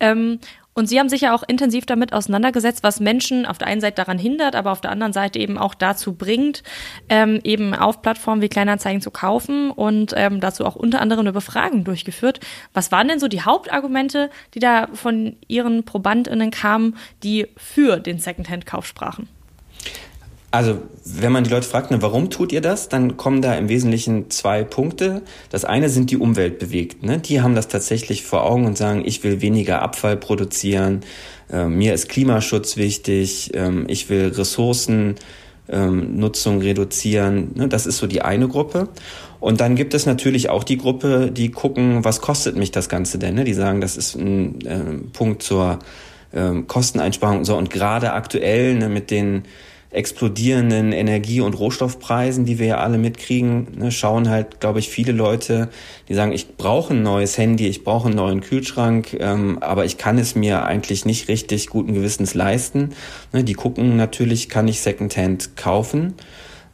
Ähm, 0.00 0.40
und 0.74 0.88
Sie 0.88 0.98
haben 0.98 1.08
sich 1.08 1.22
ja 1.22 1.34
auch 1.34 1.44
intensiv 1.46 1.86
damit 1.86 2.12
auseinandergesetzt, 2.12 2.82
was 2.82 2.98
Menschen 2.98 3.46
auf 3.46 3.58
der 3.58 3.68
einen 3.68 3.80
Seite 3.80 3.96
daran 3.96 4.18
hindert, 4.18 4.56
aber 4.56 4.72
auf 4.72 4.80
der 4.80 4.90
anderen 4.90 5.12
Seite 5.12 5.38
eben 5.38 5.56
auch 5.56 5.74
dazu 5.74 6.14
bringt, 6.14 6.62
ähm, 7.08 7.40
eben 7.44 7.74
auf 7.74 8.02
Plattformen 8.02 8.42
wie 8.42 8.48
Kleinanzeigen 8.48 9.00
zu 9.00 9.10
kaufen 9.10 9.70
und 9.70 10.12
ähm, 10.16 10.40
dazu 10.40 10.66
auch 10.66 10.74
unter 10.74 11.00
anderem 11.00 11.20
eine 11.20 11.32
Befragung 11.32 11.84
durchgeführt. 11.84 12.40
Was 12.72 12.90
waren 12.90 13.08
denn 13.08 13.20
so 13.20 13.28
die 13.28 13.42
Hauptargumente, 13.42 14.30
die 14.54 14.58
da 14.58 14.88
von 14.92 15.36
Ihren 15.46 15.84
ProbandInnen 15.84 16.50
kamen, 16.50 16.96
die 17.22 17.46
für 17.56 18.00
den 18.00 18.18
Secondhand-Kauf 18.18 18.86
sprachen? 18.86 19.28
Also, 20.54 20.78
wenn 21.04 21.32
man 21.32 21.42
die 21.42 21.50
Leute 21.50 21.66
fragt, 21.66 21.90
ne, 21.90 22.00
warum 22.00 22.30
tut 22.30 22.52
ihr 22.52 22.60
das, 22.60 22.88
dann 22.88 23.16
kommen 23.16 23.42
da 23.42 23.56
im 23.56 23.68
Wesentlichen 23.68 24.30
zwei 24.30 24.62
Punkte. 24.62 25.22
Das 25.50 25.64
eine 25.64 25.88
sind 25.88 26.12
die 26.12 26.16
Umweltbewegten. 26.16 27.08
Ne? 27.08 27.18
Die 27.18 27.40
haben 27.40 27.56
das 27.56 27.66
tatsächlich 27.66 28.22
vor 28.22 28.44
Augen 28.44 28.64
und 28.64 28.78
sagen, 28.78 29.02
ich 29.04 29.24
will 29.24 29.40
weniger 29.40 29.82
Abfall 29.82 30.16
produzieren, 30.16 31.00
äh, 31.50 31.64
mir 31.64 31.92
ist 31.92 32.08
Klimaschutz 32.08 32.76
wichtig, 32.76 33.52
äh, 33.52 33.82
ich 33.88 34.08
will 34.10 34.28
Ressourcennutzung 34.28 35.16
ähm, 35.70 36.60
reduzieren. 36.60 37.50
Ne? 37.56 37.66
Das 37.66 37.84
ist 37.84 37.98
so 37.98 38.06
die 38.06 38.22
eine 38.22 38.46
Gruppe. 38.46 38.90
Und 39.40 39.60
dann 39.60 39.74
gibt 39.74 39.92
es 39.92 40.06
natürlich 40.06 40.50
auch 40.50 40.62
die 40.62 40.78
Gruppe, 40.78 41.32
die 41.32 41.50
gucken, 41.50 42.04
was 42.04 42.20
kostet 42.20 42.56
mich 42.56 42.70
das 42.70 42.88
Ganze 42.88 43.18
denn? 43.18 43.34
Ne? 43.34 43.42
Die 43.42 43.54
sagen, 43.54 43.80
das 43.80 43.96
ist 43.96 44.14
ein 44.14 44.64
äh, 44.64 44.78
Punkt 45.12 45.42
zur 45.42 45.80
ähm, 46.32 46.68
Kosteneinsparung. 46.68 47.44
So, 47.44 47.56
und 47.56 47.70
gerade 47.70 48.12
aktuell 48.12 48.76
ne, 48.76 48.88
mit 48.88 49.10
den 49.10 49.42
explodierenden 49.94 50.92
Energie- 50.92 51.40
und 51.40 51.54
Rohstoffpreisen, 51.54 52.44
die 52.44 52.58
wir 52.58 52.66
ja 52.66 52.76
alle 52.78 52.98
mitkriegen, 52.98 53.68
ne, 53.76 53.92
schauen 53.92 54.28
halt, 54.28 54.60
glaube 54.60 54.78
ich, 54.78 54.88
viele 54.88 55.12
Leute, 55.12 55.68
die 56.08 56.14
sagen, 56.14 56.32
ich 56.32 56.56
brauche 56.56 56.94
ein 56.94 57.02
neues 57.02 57.38
Handy, 57.38 57.66
ich 57.68 57.84
brauche 57.84 58.08
einen 58.08 58.16
neuen 58.16 58.40
Kühlschrank, 58.40 59.16
ähm, 59.18 59.58
aber 59.60 59.84
ich 59.84 59.96
kann 59.96 60.18
es 60.18 60.34
mir 60.34 60.64
eigentlich 60.64 61.04
nicht 61.04 61.28
richtig 61.28 61.68
guten 61.68 61.94
Gewissens 61.94 62.34
leisten. 62.34 62.90
Ne, 63.32 63.44
die 63.44 63.54
gucken 63.54 63.96
natürlich, 63.96 64.48
kann 64.48 64.68
ich 64.68 64.80
Secondhand 64.80 65.56
kaufen. 65.56 66.14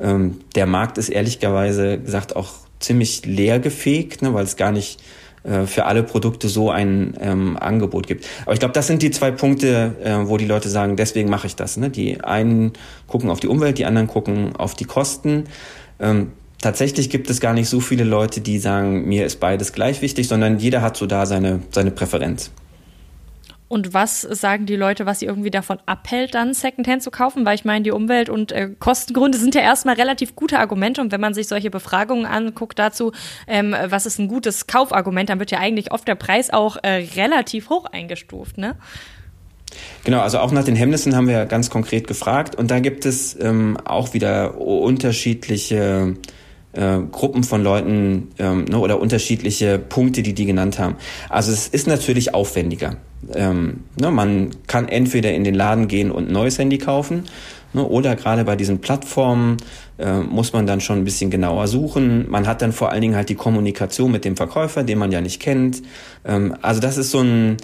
Ähm, 0.00 0.40
der 0.54 0.66
Markt 0.66 0.98
ist 0.98 1.10
ehrlicherweise 1.10 1.98
gesagt 1.98 2.36
auch 2.36 2.52
ziemlich 2.80 3.26
leer 3.26 3.60
gefegt, 3.60 4.22
ne, 4.22 4.32
weil 4.34 4.44
es 4.44 4.56
gar 4.56 4.72
nicht 4.72 5.00
äh, 5.42 5.66
für 5.66 5.86
alle 5.86 6.02
Produkte 6.02 6.48
so 6.48 6.70
ein 6.70 7.14
ähm, 7.20 7.56
Angebot 7.58 8.06
gibt. 8.06 8.26
Aber 8.42 8.52
ich 8.52 8.58
glaube, 8.60 8.74
das 8.74 8.86
sind 8.86 9.02
die 9.02 9.10
zwei 9.10 9.30
Punkte, 9.30 9.96
äh, 10.04 10.28
wo 10.28 10.36
die 10.36 10.44
Leute 10.44 10.68
sagen, 10.68 10.96
deswegen 10.96 11.30
mache 11.30 11.46
ich 11.46 11.56
das. 11.56 11.76
Ne? 11.78 11.88
Die 11.88 12.20
einen 12.22 12.72
gucken 13.06 13.30
auf 13.30 13.40
die 13.40 13.48
Umwelt, 13.48 13.78
die 13.78 13.86
anderen 13.86 14.06
gucken 14.06 14.54
auf 14.56 14.74
die 14.74 14.84
Kosten. 14.84 15.44
Ähm, 15.98 16.32
tatsächlich 16.60 17.08
gibt 17.08 17.30
es 17.30 17.40
gar 17.40 17.54
nicht 17.54 17.68
so 17.68 17.80
viele 17.80 18.04
Leute, 18.04 18.42
die 18.42 18.58
sagen, 18.58 19.08
mir 19.08 19.24
ist 19.24 19.40
beides 19.40 19.72
gleich 19.72 20.02
wichtig, 20.02 20.28
sondern 20.28 20.58
jeder 20.58 20.82
hat 20.82 20.96
so 20.96 21.06
da 21.06 21.24
seine, 21.24 21.60
seine 21.70 21.90
Präferenz. 21.90 22.50
Und 23.70 23.94
was 23.94 24.22
sagen 24.22 24.66
die 24.66 24.74
Leute, 24.74 25.06
was 25.06 25.20
sie 25.20 25.26
irgendwie 25.26 25.52
davon 25.52 25.78
abhält, 25.86 26.34
dann 26.34 26.54
Secondhand 26.54 27.04
zu 27.04 27.12
kaufen? 27.12 27.46
Weil 27.46 27.54
ich 27.54 27.64
meine, 27.64 27.84
die 27.84 27.92
Umwelt- 27.92 28.28
und 28.28 28.50
äh, 28.50 28.70
Kostengründe 28.76 29.38
sind 29.38 29.54
ja 29.54 29.60
erstmal 29.60 29.94
relativ 29.94 30.34
gute 30.34 30.58
Argumente. 30.58 31.00
Und 31.00 31.12
wenn 31.12 31.20
man 31.20 31.34
sich 31.34 31.46
solche 31.46 31.70
Befragungen 31.70 32.26
anguckt 32.26 32.80
dazu, 32.80 33.12
ähm, 33.46 33.76
was 33.86 34.06
ist 34.06 34.18
ein 34.18 34.26
gutes 34.26 34.66
Kaufargument, 34.66 35.30
dann 35.30 35.38
wird 35.38 35.52
ja 35.52 35.60
eigentlich 35.60 35.92
oft 35.92 36.08
der 36.08 36.16
Preis 36.16 36.50
auch 36.50 36.78
äh, 36.82 37.06
relativ 37.14 37.70
hoch 37.70 37.84
eingestuft, 37.84 38.58
ne? 38.58 38.74
Genau, 40.02 40.18
also 40.18 40.40
auch 40.40 40.50
nach 40.50 40.64
den 40.64 40.74
Hemmnissen 40.74 41.14
haben 41.14 41.28
wir 41.28 41.46
ganz 41.46 41.70
konkret 41.70 42.08
gefragt. 42.08 42.56
Und 42.56 42.72
da 42.72 42.80
gibt 42.80 43.06
es 43.06 43.38
ähm, 43.40 43.78
auch 43.84 44.14
wieder 44.14 44.60
unterschiedliche 44.60 46.16
äh, 46.72 46.98
Gruppen 47.10 47.44
von 47.44 47.62
Leuten 47.62 48.28
ähm, 48.38 48.64
ne, 48.64 48.78
oder 48.78 49.00
unterschiedliche 49.00 49.78
Punkte, 49.78 50.22
die 50.22 50.34
die 50.34 50.46
genannt 50.46 50.78
haben. 50.78 50.96
Also 51.28 51.52
es 51.52 51.68
ist 51.68 51.86
natürlich 51.86 52.34
aufwendiger. 52.34 52.96
Ähm, 53.34 53.84
ne, 54.00 54.10
man 54.10 54.50
kann 54.66 54.88
entweder 54.88 55.32
in 55.32 55.44
den 55.44 55.54
Laden 55.54 55.88
gehen 55.88 56.10
und 56.10 56.28
ein 56.28 56.32
neues 56.32 56.58
Handy 56.58 56.78
kaufen 56.78 57.24
ne, 57.72 57.84
oder 57.84 58.16
gerade 58.16 58.44
bei 58.44 58.56
diesen 58.56 58.80
Plattformen 58.80 59.58
äh, 59.98 60.20
muss 60.20 60.52
man 60.52 60.66
dann 60.66 60.80
schon 60.80 60.98
ein 60.98 61.04
bisschen 61.04 61.30
genauer 61.30 61.68
suchen. 61.68 62.30
Man 62.30 62.46
hat 62.46 62.62
dann 62.62 62.72
vor 62.72 62.90
allen 62.90 63.02
Dingen 63.02 63.16
halt 63.16 63.28
die 63.28 63.34
Kommunikation 63.34 64.12
mit 64.12 64.24
dem 64.24 64.36
Verkäufer, 64.36 64.82
den 64.82 64.98
man 64.98 65.12
ja 65.12 65.20
nicht 65.20 65.40
kennt. 65.40 65.82
Ähm, 66.24 66.54
also 66.62 66.80
das 66.80 66.96
ist 66.96 67.10
so 67.10 67.20
ein 67.20 67.56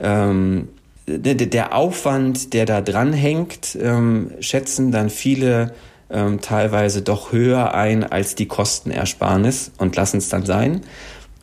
ähm, 0.00 0.68
der 1.06 1.74
Aufwand, 1.74 2.52
der 2.52 2.66
da 2.66 2.80
dran 2.80 3.12
hängt, 3.12 3.76
ähm, 3.80 4.30
schätzen 4.40 4.92
dann 4.92 5.10
viele 5.10 5.72
ähm, 6.10 6.40
teilweise 6.40 7.02
doch 7.02 7.32
höher 7.32 7.74
ein 7.74 8.04
als 8.04 8.34
die 8.34 8.46
Kostenersparnis 8.46 9.72
und 9.78 9.96
lassen 9.96 10.18
es 10.18 10.28
dann 10.28 10.44
sein. 10.44 10.82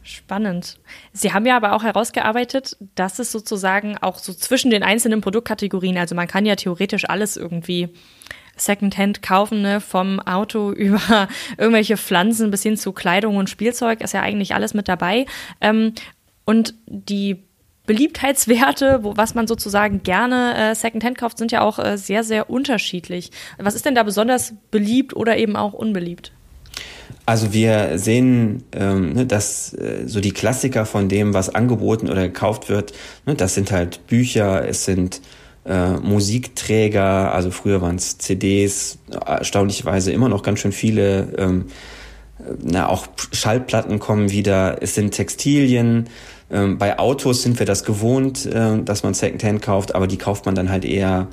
Spannend. 0.03 0.79
Sie 1.11 1.33
haben 1.33 1.45
ja 1.45 1.57
aber 1.57 1.73
auch 1.73 1.83
herausgearbeitet, 1.83 2.77
dass 2.95 3.19
es 3.19 3.31
sozusagen 3.31 3.97
auch 3.97 4.19
so 4.19 4.33
zwischen 4.33 4.71
den 4.71 4.83
einzelnen 4.83 5.19
Produktkategorien, 5.19 5.97
also 5.97 6.15
man 6.15 6.27
kann 6.27 6.45
ja 6.45 6.55
theoretisch 6.55 7.09
alles 7.09 7.35
irgendwie 7.35 7.89
Secondhand 8.55 9.21
kaufen, 9.21 9.61
ne, 9.61 9.81
vom 9.81 10.19
Auto 10.21 10.71
über 10.71 11.27
irgendwelche 11.57 11.97
Pflanzen 11.97 12.51
bis 12.51 12.63
hin 12.63 12.77
zu 12.77 12.93
Kleidung 12.93 13.35
und 13.35 13.49
Spielzeug, 13.49 14.01
ist 14.01 14.13
ja 14.13 14.21
eigentlich 14.21 14.55
alles 14.55 14.73
mit 14.73 14.87
dabei. 14.87 15.25
Ähm, 15.61 15.93
und 16.45 16.75
die 16.85 17.43
Beliebtheitswerte, 17.87 18.99
wo, 19.01 19.17
was 19.17 19.33
man 19.33 19.47
sozusagen 19.47 20.03
gerne 20.03 20.71
äh, 20.71 20.75
Secondhand 20.75 21.17
kauft, 21.17 21.39
sind 21.39 21.51
ja 21.51 21.61
auch 21.61 21.79
äh, 21.79 21.97
sehr, 21.97 22.23
sehr 22.23 22.51
unterschiedlich. 22.51 23.31
Was 23.57 23.73
ist 23.73 23.85
denn 23.85 23.95
da 23.95 24.03
besonders 24.03 24.53
beliebt 24.69 25.15
oder 25.15 25.37
eben 25.37 25.55
auch 25.55 25.73
unbeliebt? 25.73 26.31
Also 27.25 27.53
wir 27.53 27.97
sehen, 27.97 28.63
ähm, 28.73 29.13
ne, 29.13 29.25
dass 29.25 29.73
äh, 29.73 30.03
so 30.05 30.19
die 30.19 30.31
Klassiker 30.31 30.85
von 30.85 31.09
dem, 31.09 31.33
was 31.33 31.53
angeboten 31.53 32.09
oder 32.09 32.21
gekauft 32.21 32.69
wird, 32.69 32.93
ne, 33.25 33.35
das 33.35 33.55
sind 33.55 33.71
halt 33.71 34.05
Bücher, 34.07 34.67
es 34.67 34.85
sind 34.85 35.21
äh, 35.65 35.91
Musikträger, 35.91 37.33
also 37.33 37.51
früher 37.51 37.81
waren 37.81 37.95
es 37.95 38.17
CDs, 38.17 38.99
erstaunlicherweise 39.25 40.11
immer 40.11 40.29
noch 40.29 40.43
ganz 40.43 40.59
schön 40.59 40.71
viele, 40.71 41.33
ähm, 41.37 41.65
na, 42.61 42.89
auch 42.89 43.07
Schallplatten 43.31 43.99
kommen 43.99 44.31
wieder, 44.31 44.77
es 44.81 44.95
sind 44.95 45.11
Textilien, 45.11 46.09
ähm, 46.49 46.77
bei 46.77 46.97
Autos 46.97 47.43
sind 47.43 47.59
wir 47.59 47.65
das 47.65 47.83
gewohnt, 47.83 48.45
äh, 48.45 48.81
dass 48.81 49.03
man 49.03 49.13
Secondhand 49.13 49.61
kauft, 49.61 49.95
aber 49.95 50.07
die 50.07 50.17
kauft 50.17 50.45
man 50.45 50.55
dann 50.55 50.69
halt 50.69 50.85
eher 50.85 51.27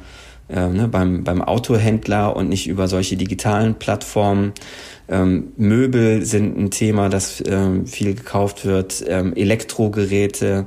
äh, 0.48 0.68
ne, 0.68 0.88
beim, 0.88 1.24
beim 1.24 1.40
Autohändler 1.40 2.36
und 2.36 2.48
nicht 2.48 2.66
über 2.66 2.88
solche 2.88 3.16
digitalen 3.16 3.76
Plattformen. 3.76 4.52
Ähm, 5.08 5.52
Möbel 5.56 6.24
sind 6.24 6.58
ein 6.58 6.70
Thema, 6.70 7.08
das 7.08 7.42
ähm, 7.46 7.86
viel 7.86 8.14
gekauft 8.14 8.64
wird, 8.64 9.04
ähm, 9.06 9.34
Elektrogeräte. 9.34 10.66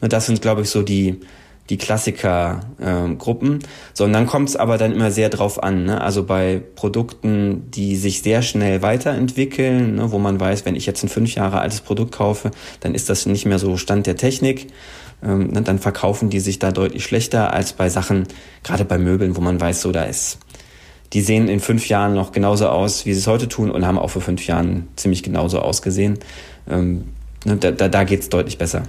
Ne, 0.00 0.08
das 0.08 0.26
sind, 0.26 0.42
glaube 0.42 0.62
ich, 0.62 0.70
so 0.70 0.82
die, 0.82 1.20
die 1.70 1.76
Klassikergruppen, 1.76 3.52
ähm, 3.52 3.58
so 3.92 4.04
und 4.04 4.12
dann 4.12 4.26
kommt 4.26 4.48
es 4.48 4.56
aber 4.56 4.78
dann 4.78 4.92
immer 4.92 5.10
sehr 5.10 5.28
drauf 5.28 5.62
an. 5.62 5.84
Ne? 5.84 6.00
Also 6.00 6.24
bei 6.24 6.62
Produkten, 6.76 7.70
die 7.70 7.96
sich 7.96 8.22
sehr 8.22 8.42
schnell 8.42 8.80
weiterentwickeln, 8.80 9.96
ne? 9.96 10.10
wo 10.10 10.18
man 10.18 10.40
weiß, 10.40 10.64
wenn 10.64 10.76
ich 10.76 10.86
jetzt 10.86 11.02
ein 11.02 11.08
fünf 11.08 11.34
Jahre 11.34 11.60
altes 11.60 11.82
Produkt 11.82 12.12
kaufe, 12.14 12.50
dann 12.80 12.94
ist 12.94 13.10
das 13.10 13.26
nicht 13.26 13.44
mehr 13.44 13.58
so 13.58 13.76
Stand 13.76 14.06
der 14.06 14.16
Technik. 14.16 14.68
Ähm, 15.22 15.48
ne? 15.48 15.62
Dann 15.62 15.78
verkaufen 15.78 16.30
die 16.30 16.40
sich 16.40 16.58
da 16.58 16.72
deutlich 16.72 17.04
schlechter 17.04 17.52
als 17.52 17.74
bei 17.74 17.90
Sachen, 17.90 18.26
gerade 18.62 18.86
bei 18.86 18.98
Möbeln, 18.98 19.36
wo 19.36 19.40
man 19.42 19.60
weiß, 19.60 19.82
so 19.82 19.92
da 19.92 20.04
ist. 20.04 20.38
Die 21.12 21.20
sehen 21.20 21.48
in 21.48 21.60
fünf 21.60 21.88
Jahren 21.88 22.14
noch 22.14 22.32
genauso 22.32 22.68
aus, 22.68 23.06
wie 23.06 23.12
sie 23.12 23.20
es 23.20 23.26
heute 23.26 23.48
tun 23.48 23.70
und 23.70 23.86
haben 23.86 23.98
auch 23.98 24.10
vor 24.10 24.22
fünf 24.22 24.46
Jahren 24.46 24.88
ziemlich 24.96 25.22
genauso 25.22 25.60
ausgesehen. 25.60 26.18
Ähm, 26.68 27.08
ne? 27.44 27.56
Da, 27.56 27.72
da, 27.72 27.88
da 27.88 28.04
geht 28.04 28.20
es 28.20 28.28
deutlich 28.30 28.56
besser. 28.56 28.84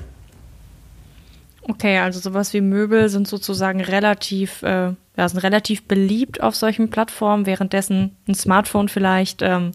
Okay, 1.69 1.99
also 1.99 2.19
sowas 2.19 2.51
wie 2.55 2.61
Möbel 2.61 3.09
sind 3.09 3.27
sozusagen 3.27 3.79
relativ, 3.79 4.63
äh, 4.63 4.93
ja, 5.17 5.29
sind 5.29 5.37
relativ 5.43 5.83
beliebt 5.83 6.41
auf 6.41 6.55
solchen 6.55 6.89
Plattformen, 6.89 7.45
währenddessen 7.45 8.15
ein 8.27 8.33
Smartphone 8.33 8.89
vielleicht 8.89 9.43
ähm, 9.43 9.73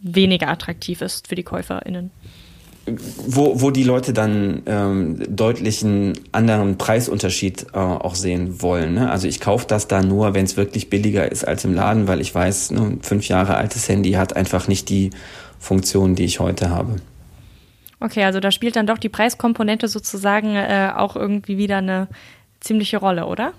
weniger 0.00 0.48
attraktiv 0.48 1.00
ist 1.00 1.26
für 1.26 1.34
die 1.34 1.42
KäuferInnen. 1.42 2.12
Wo, 3.26 3.60
wo 3.60 3.72
die 3.72 3.82
Leute 3.82 4.12
dann 4.12 4.62
ähm, 4.66 5.20
deutlich 5.28 5.84
einen 5.84 6.12
anderen 6.30 6.78
Preisunterschied 6.78 7.66
äh, 7.74 7.78
auch 7.78 8.14
sehen 8.14 8.62
wollen. 8.62 8.94
Ne? 8.94 9.10
Also 9.10 9.26
ich 9.26 9.40
kaufe 9.40 9.66
das 9.66 9.88
da 9.88 10.00
nur, 10.02 10.34
wenn 10.34 10.44
es 10.44 10.56
wirklich 10.56 10.88
billiger 10.88 11.30
ist 11.30 11.46
als 11.46 11.64
im 11.64 11.74
Laden, 11.74 12.06
weil 12.06 12.20
ich 12.20 12.32
weiß, 12.32 12.70
ne, 12.70 12.80
ein 12.80 13.02
fünf 13.02 13.26
Jahre 13.26 13.56
altes 13.56 13.88
Handy 13.88 14.12
hat 14.12 14.36
einfach 14.36 14.68
nicht 14.68 14.88
die 14.88 15.10
Funktion, 15.58 16.14
die 16.14 16.24
ich 16.24 16.38
heute 16.38 16.70
habe. 16.70 16.96
Okay, 18.00 18.24
also 18.24 18.40
da 18.40 18.50
spielt 18.50 18.76
dann 18.76 18.86
doch 18.86 18.98
die 18.98 19.08
Preiskomponente 19.08 19.88
sozusagen 19.88 20.54
äh, 20.54 20.92
auch 20.96 21.16
irgendwie 21.16 21.58
wieder 21.58 21.78
eine 21.78 22.08
ziemliche 22.60 22.98
Rolle, 22.98 23.26
oder? 23.26 23.52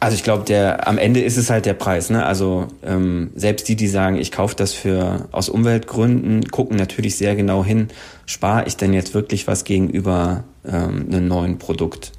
Also 0.00 0.14
ich 0.16 0.22
glaube, 0.22 0.44
der 0.44 0.86
am 0.86 0.98
Ende 0.98 1.20
ist 1.20 1.36
es 1.36 1.50
halt 1.50 1.66
der 1.66 1.74
Preis. 1.74 2.10
Ne? 2.10 2.24
Also 2.24 2.68
ähm, 2.84 3.30
selbst 3.34 3.68
die, 3.68 3.76
die 3.76 3.88
sagen, 3.88 4.16
ich 4.16 4.30
kaufe 4.30 4.54
das 4.54 4.72
für 4.72 5.28
aus 5.32 5.48
Umweltgründen, 5.48 6.44
gucken 6.50 6.76
natürlich 6.76 7.16
sehr 7.16 7.34
genau 7.34 7.64
hin, 7.64 7.88
spare 8.26 8.66
ich 8.66 8.76
denn 8.76 8.92
jetzt 8.92 9.14
wirklich 9.14 9.46
was 9.46 9.64
gegenüber 9.64 10.44
ähm, 10.64 11.06
einem 11.08 11.28
neuen 11.28 11.58
Produkt? 11.58 12.12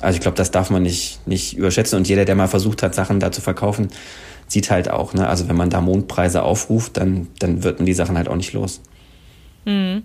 Also 0.00 0.16
ich 0.16 0.20
glaube, 0.20 0.36
das 0.36 0.50
darf 0.50 0.70
man 0.70 0.82
nicht 0.82 1.26
nicht 1.26 1.56
überschätzen. 1.56 1.96
Und 1.96 2.08
jeder, 2.08 2.24
der 2.24 2.34
mal 2.34 2.48
versucht 2.48 2.82
hat, 2.82 2.94
Sachen 2.94 3.20
da 3.20 3.32
zu 3.32 3.40
verkaufen, 3.40 3.88
sieht 4.46 4.70
halt 4.70 4.90
auch. 4.90 5.12
Ne? 5.12 5.28
Also 5.28 5.48
wenn 5.48 5.56
man 5.56 5.70
da 5.70 5.80
Mondpreise 5.80 6.42
aufruft, 6.42 6.96
dann 6.96 7.28
dann 7.38 7.62
wird 7.64 7.78
man 7.78 7.86
die 7.86 7.94
Sachen 7.94 8.16
halt 8.16 8.28
auch 8.28 8.36
nicht 8.36 8.52
los. 8.52 8.80
Mhm. 9.64 10.02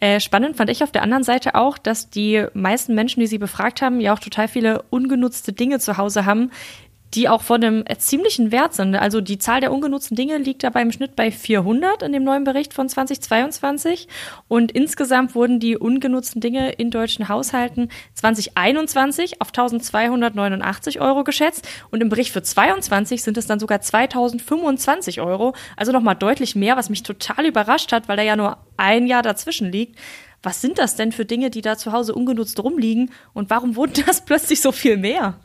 Äh, 0.00 0.20
spannend 0.20 0.56
fand 0.56 0.70
ich 0.70 0.82
auf 0.82 0.92
der 0.92 1.02
anderen 1.02 1.22
Seite 1.22 1.54
auch, 1.54 1.78
dass 1.78 2.10
die 2.10 2.46
meisten 2.52 2.94
Menschen, 2.94 3.20
die 3.20 3.26
sie 3.26 3.38
befragt 3.38 3.80
haben, 3.82 4.00
ja 4.00 4.12
auch 4.12 4.18
total 4.18 4.48
viele 4.48 4.82
ungenutzte 4.90 5.52
Dinge 5.52 5.78
zu 5.78 5.96
Hause 5.96 6.26
haben, 6.26 6.50
die 7.14 7.28
auch 7.28 7.42
von 7.42 7.62
einem 7.62 7.84
ziemlichen 7.98 8.50
Wert 8.50 8.74
sind. 8.74 8.96
Also 8.96 9.20
die 9.20 9.38
Zahl 9.38 9.60
der 9.60 9.72
ungenutzten 9.72 10.16
Dinge 10.16 10.38
liegt 10.38 10.64
dabei 10.64 10.82
im 10.82 10.92
Schnitt 10.92 11.16
bei 11.16 11.30
400 11.30 12.02
in 12.02 12.12
dem 12.12 12.24
neuen 12.24 12.44
Bericht 12.44 12.74
von 12.74 12.88
2022. 12.88 14.08
Und 14.48 14.72
insgesamt 14.72 15.34
wurden 15.34 15.60
die 15.60 15.76
ungenutzten 15.76 16.40
Dinge 16.40 16.72
in 16.72 16.90
deutschen 16.90 17.28
Haushalten 17.28 17.88
2021 18.14 19.40
auf 19.40 19.48
1289 19.48 21.00
Euro 21.00 21.24
geschätzt. 21.24 21.68
Und 21.90 22.02
im 22.02 22.08
Bericht 22.08 22.32
für 22.32 22.42
22 22.42 23.22
sind 23.22 23.36
es 23.36 23.46
dann 23.46 23.60
sogar 23.60 23.80
2025 23.80 25.20
Euro. 25.20 25.54
Also 25.76 25.92
nochmal 25.92 26.16
deutlich 26.16 26.56
mehr, 26.56 26.76
was 26.76 26.90
mich 26.90 27.02
total 27.02 27.46
überrascht 27.46 27.92
hat, 27.92 28.08
weil 28.08 28.16
da 28.16 28.22
ja 28.22 28.36
nur 28.36 28.58
ein 28.76 29.06
Jahr 29.06 29.22
dazwischen 29.22 29.70
liegt. 29.70 29.98
Was 30.42 30.60
sind 30.60 30.78
das 30.78 30.96
denn 30.96 31.12
für 31.12 31.24
Dinge, 31.24 31.48
die 31.50 31.62
da 31.62 31.78
zu 31.78 31.92
Hause 31.92 32.14
ungenutzt 32.14 32.62
rumliegen? 32.62 33.10
Und 33.32 33.50
warum 33.50 33.76
wurden 33.76 34.02
das 34.06 34.24
plötzlich 34.24 34.60
so 34.60 34.72
viel 34.72 34.96
mehr? 34.96 35.38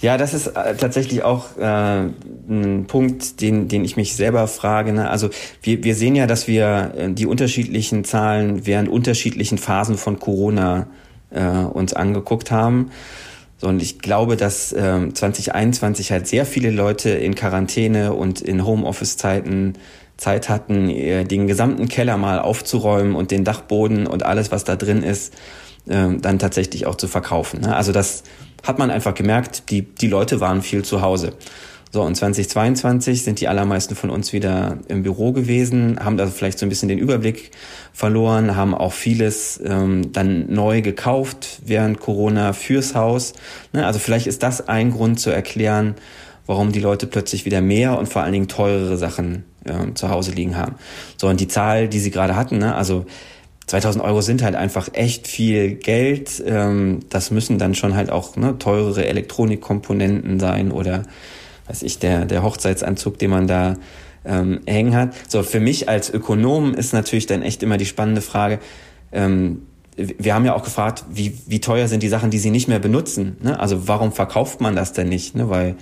Ja, 0.00 0.16
das 0.16 0.32
ist 0.32 0.46
äh, 0.48 0.74
tatsächlich 0.76 1.22
auch 1.24 1.58
äh, 1.58 2.08
ein 2.48 2.86
Punkt, 2.86 3.40
den, 3.42 3.68
den 3.68 3.84
ich 3.84 3.96
mich 3.96 4.16
selber 4.16 4.46
frage. 4.48 4.92
Ne? 4.92 5.10
Also 5.10 5.28
wir, 5.62 5.84
wir 5.84 5.94
sehen 5.94 6.16
ja, 6.16 6.26
dass 6.26 6.48
wir 6.48 6.94
äh, 6.96 7.12
die 7.12 7.26
unterschiedlichen 7.26 8.04
Zahlen 8.04 8.66
während 8.66 8.88
unterschiedlichen 8.88 9.58
Phasen 9.58 9.98
von 9.98 10.18
Corona 10.18 10.86
äh, 11.30 11.42
uns 11.42 11.92
angeguckt 11.92 12.50
haben. 12.50 12.90
So, 13.58 13.68
und 13.68 13.82
ich 13.82 13.98
glaube, 13.98 14.36
dass 14.36 14.72
äh, 14.72 15.12
2021 15.12 16.12
halt 16.12 16.26
sehr 16.26 16.46
viele 16.46 16.70
Leute 16.70 17.10
in 17.10 17.34
Quarantäne 17.34 18.14
und 18.14 18.40
in 18.40 18.64
Homeoffice-Zeiten 18.64 19.74
Zeit 20.16 20.48
hatten, 20.50 20.88
den 20.88 21.46
gesamten 21.46 21.88
Keller 21.88 22.18
mal 22.18 22.40
aufzuräumen 22.40 23.14
und 23.14 23.30
den 23.30 23.42
Dachboden 23.42 24.06
und 24.06 24.22
alles, 24.22 24.52
was 24.52 24.64
da 24.64 24.76
drin 24.76 25.02
ist, 25.02 25.32
äh, 25.88 26.16
dann 26.20 26.38
tatsächlich 26.38 26.86
auch 26.86 26.94
zu 26.94 27.08
verkaufen. 27.08 27.62
Ne? 27.62 27.74
Also 27.74 27.92
das 27.92 28.22
hat 28.62 28.78
man 28.78 28.90
einfach 28.90 29.14
gemerkt, 29.14 29.70
die, 29.70 29.82
die 29.82 30.08
Leute 30.08 30.40
waren 30.40 30.62
viel 30.62 30.84
zu 30.84 31.02
Hause. 31.02 31.34
So, 31.92 32.02
und 32.02 32.14
2022 32.14 33.24
sind 33.24 33.40
die 33.40 33.48
allermeisten 33.48 33.96
von 33.96 34.10
uns 34.10 34.32
wieder 34.32 34.78
im 34.86 35.02
Büro 35.02 35.32
gewesen, 35.32 35.98
haben 35.98 36.16
da 36.16 36.28
vielleicht 36.28 36.60
so 36.60 36.66
ein 36.66 36.68
bisschen 36.68 36.88
den 36.88 36.98
Überblick 36.98 37.50
verloren, 37.92 38.54
haben 38.54 38.76
auch 38.76 38.92
vieles 38.92 39.60
ähm, 39.64 40.12
dann 40.12 40.52
neu 40.52 40.82
gekauft 40.82 41.60
während 41.66 41.98
Corona 41.98 42.52
fürs 42.52 42.94
Haus. 42.94 43.32
Ne, 43.72 43.84
also 43.84 43.98
vielleicht 43.98 44.28
ist 44.28 44.44
das 44.44 44.68
ein 44.68 44.92
Grund 44.92 45.18
zu 45.18 45.30
erklären, 45.30 45.96
warum 46.46 46.70
die 46.70 46.78
Leute 46.78 47.08
plötzlich 47.08 47.44
wieder 47.44 47.60
mehr 47.60 47.98
und 47.98 48.08
vor 48.08 48.22
allen 48.22 48.32
Dingen 48.32 48.48
teurere 48.48 48.96
Sachen 48.96 49.44
ähm, 49.66 49.96
zu 49.96 50.10
Hause 50.10 50.30
liegen 50.30 50.56
haben. 50.56 50.76
So, 51.16 51.26
und 51.26 51.40
die 51.40 51.48
Zahl, 51.48 51.88
die 51.88 51.98
sie 51.98 52.12
gerade 52.12 52.36
hatten, 52.36 52.58
ne, 52.58 52.76
also 52.76 53.04
2000 53.70 54.04
Euro 54.04 54.20
sind 54.20 54.42
halt 54.42 54.56
einfach 54.56 54.88
echt 54.94 55.28
viel 55.28 55.74
Geld. 55.74 56.42
Ähm, 56.44 57.00
das 57.08 57.30
müssen 57.30 57.58
dann 57.58 57.76
schon 57.76 57.94
halt 57.94 58.10
auch 58.10 58.34
ne, 58.34 58.58
teurere 58.58 59.06
Elektronikkomponenten 59.06 60.40
sein 60.40 60.72
oder 60.72 61.04
weiß 61.68 61.84
ich, 61.84 62.00
der, 62.00 62.24
der 62.24 62.42
Hochzeitsanzug, 62.42 63.18
den 63.20 63.30
man 63.30 63.46
da 63.46 63.76
ähm, 64.24 64.60
hängen 64.66 64.96
hat. 64.96 65.14
So, 65.28 65.44
für 65.44 65.60
mich 65.60 65.88
als 65.88 66.12
Ökonom 66.12 66.74
ist 66.74 66.92
natürlich 66.92 67.26
dann 67.26 67.42
echt 67.42 67.62
immer 67.62 67.76
die 67.76 67.86
spannende 67.86 68.22
Frage, 68.22 68.58
ähm, 69.12 69.62
wir 69.96 70.34
haben 70.34 70.44
ja 70.44 70.56
auch 70.56 70.64
gefragt, 70.64 71.04
wie, 71.08 71.38
wie 71.46 71.60
teuer 71.60 71.86
sind 71.86 72.02
die 72.02 72.08
Sachen, 72.08 72.30
die 72.30 72.38
sie 72.38 72.50
nicht 72.50 72.66
mehr 72.66 72.78
benutzen. 72.80 73.36
Ne? 73.40 73.60
Also 73.60 73.86
warum 73.86 74.10
verkauft 74.10 74.60
man 74.60 74.74
das 74.74 74.94
denn 74.94 75.08
nicht? 75.08 75.36
Ne? 75.36 75.48
Weil 75.48 75.76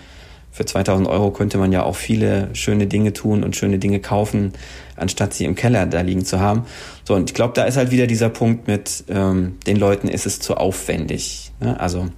für 0.50 0.64
2000 0.64 1.06
Euro 1.08 1.30
könnte 1.30 1.58
man 1.58 1.72
ja 1.72 1.84
auch 1.84 1.96
viele 1.96 2.48
schöne 2.54 2.86
Dinge 2.86 3.12
tun 3.12 3.44
und 3.44 3.54
schöne 3.54 3.78
Dinge 3.78 4.00
kaufen, 4.00 4.52
anstatt 4.96 5.34
sie 5.34 5.44
im 5.44 5.54
Keller 5.54 5.86
da 5.86 6.00
liegen 6.00 6.24
zu 6.24 6.40
haben. 6.40 6.64
So, 7.04 7.14
und 7.14 7.30
ich 7.30 7.34
glaube, 7.34 7.54
da 7.54 7.64
ist 7.64 7.76
halt 7.76 7.90
wieder 7.90 8.06
dieser 8.06 8.28
Punkt 8.28 8.66
mit, 8.66 9.04
ähm, 9.08 9.58
den 9.66 9.76
Leuten 9.76 10.08
ist 10.08 10.26
es 10.26 10.40
zu 10.40 10.56
aufwendig. 10.56 11.52
Ne? 11.60 11.78
Also 11.78 12.08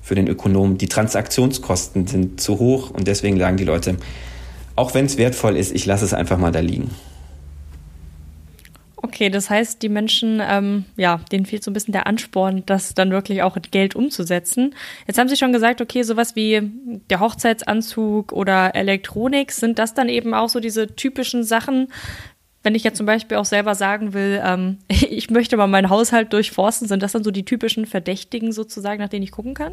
für 0.00 0.14
den 0.14 0.26
Ökonomen, 0.26 0.78
die 0.78 0.88
Transaktionskosten 0.88 2.06
sind 2.06 2.40
zu 2.40 2.58
hoch 2.58 2.90
und 2.90 3.06
deswegen 3.06 3.38
sagen 3.38 3.56
die 3.56 3.64
Leute, 3.64 3.96
auch 4.74 4.94
wenn 4.94 5.06
es 5.06 5.18
wertvoll 5.18 5.56
ist, 5.56 5.72
ich 5.72 5.86
lasse 5.86 6.04
es 6.04 6.14
einfach 6.14 6.38
mal 6.38 6.50
da 6.50 6.60
liegen. 6.60 6.90
Okay, 9.04 9.30
das 9.30 9.50
heißt, 9.50 9.82
die 9.82 9.88
Menschen, 9.88 10.40
ähm, 10.40 10.84
ja, 10.96 11.20
denen 11.32 11.44
fehlt 11.44 11.64
so 11.64 11.70
ein 11.72 11.74
bisschen 11.74 11.92
der 11.92 12.06
Ansporn, 12.06 12.62
das 12.66 12.94
dann 12.94 13.10
wirklich 13.10 13.42
auch 13.42 13.56
in 13.56 13.62
Geld 13.72 13.96
umzusetzen. 13.96 14.74
Jetzt 15.08 15.18
haben 15.18 15.28
Sie 15.28 15.36
schon 15.36 15.52
gesagt, 15.52 15.80
okay, 15.80 16.04
sowas 16.04 16.36
wie 16.36 16.70
der 17.10 17.18
Hochzeitsanzug 17.18 18.32
oder 18.32 18.76
Elektronik, 18.76 19.50
sind 19.50 19.80
das 19.80 19.94
dann 19.94 20.08
eben 20.08 20.34
auch 20.34 20.48
so 20.48 20.60
diese 20.60 20.94
typischen 20.94 21.42
Sachen, 21.42 21.88
wenn 22.62 22.76
ich 22.76 22.84
jetzt 22.84 22.96
zum 22.96 23.06
Beispiel 23.06 23.38
auch 23.38 23.44
selber 23.44 23.74
sagen 23.74 24.12
will, 24.12 24.40
ähm, 24.44 24.78
ich 24.88 25.30
möchte 25.30 25.56
mal 25.56 25.66
meinen 25.66 25.90
Haushalt 25.90 26.32
durchforsten, 26.32 26.86
sind 26.86 27.02
das 27.02 27.10
dann 27.10 27.24
so 27.24 27.32
die 27.32 27.44
typischen 27.44 27.86
Verdächtigen 27.86 28.52
sozusagen, 28.52 29.02
nach 29.02 29.08
denen 29.08 29.24
ich 29.24 29.32
gucken 29.32 29.54
kann? 29.54 29.72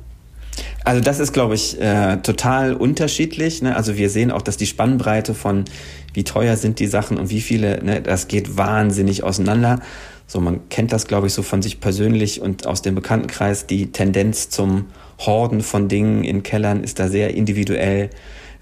Also 0.86 1.01
das 1.01 1.19
ist, 1.19 1.33
glaube 1.33 1.55
ich, 1.55 1.79
äh, 1.79 2.17
total 2.17 2.74
unterschiedlich. 2.74 3.62
Ne? 3.62 3.75
Also 3.75 3.98
wir 3.98 4.09
sehen 4.09 4.31
auch, 4.31 4.41
dass 4.41 4.57
die 4.57 4.65
Spannbreite 4.65 5.33
von 5.33 5.65
wie 6.13 6.24
teuer 6.24 6.57
sind 6.57 6.79
die 6.79 6.88
Sachen 6.88 7.17
und 7.17 7.29
wie 7.29 7.41
viele, 7.41 7.83
ne, 7.83 8.01
das 8.01 8.27
geht 8.27 8.57
wahnsinnig 8.57 9.24
auseinander. 9.24 9.79
So, 10.25 10.39
man 10.39 10.69
kennt 10.69 10.91
das, 10.91 11.07
glaube 11.07 11.27
ich, 11.27 11.33
so 11.33 11.43
von 11.43 11.62
sich 11.62 11.79
persönlich 11.79 12.41
und 12.41 12.65
aus 12.65 12.81
dem 12.81 12.95
Bekanntenkreis. 12.95 13.67
Die 13.67 13.91
Tendenz 13.91 14.50
zum 14.50 14.86
Horden 15.19 15.62
von 15.62 15.88
Dingen 15.88 16.24
in 16.24 16.43
Kellern 16.43 16.83
ist 16.83 17.00
da 17.00 17.07
sehr 17.07 17.33
individuell 17.33 18.09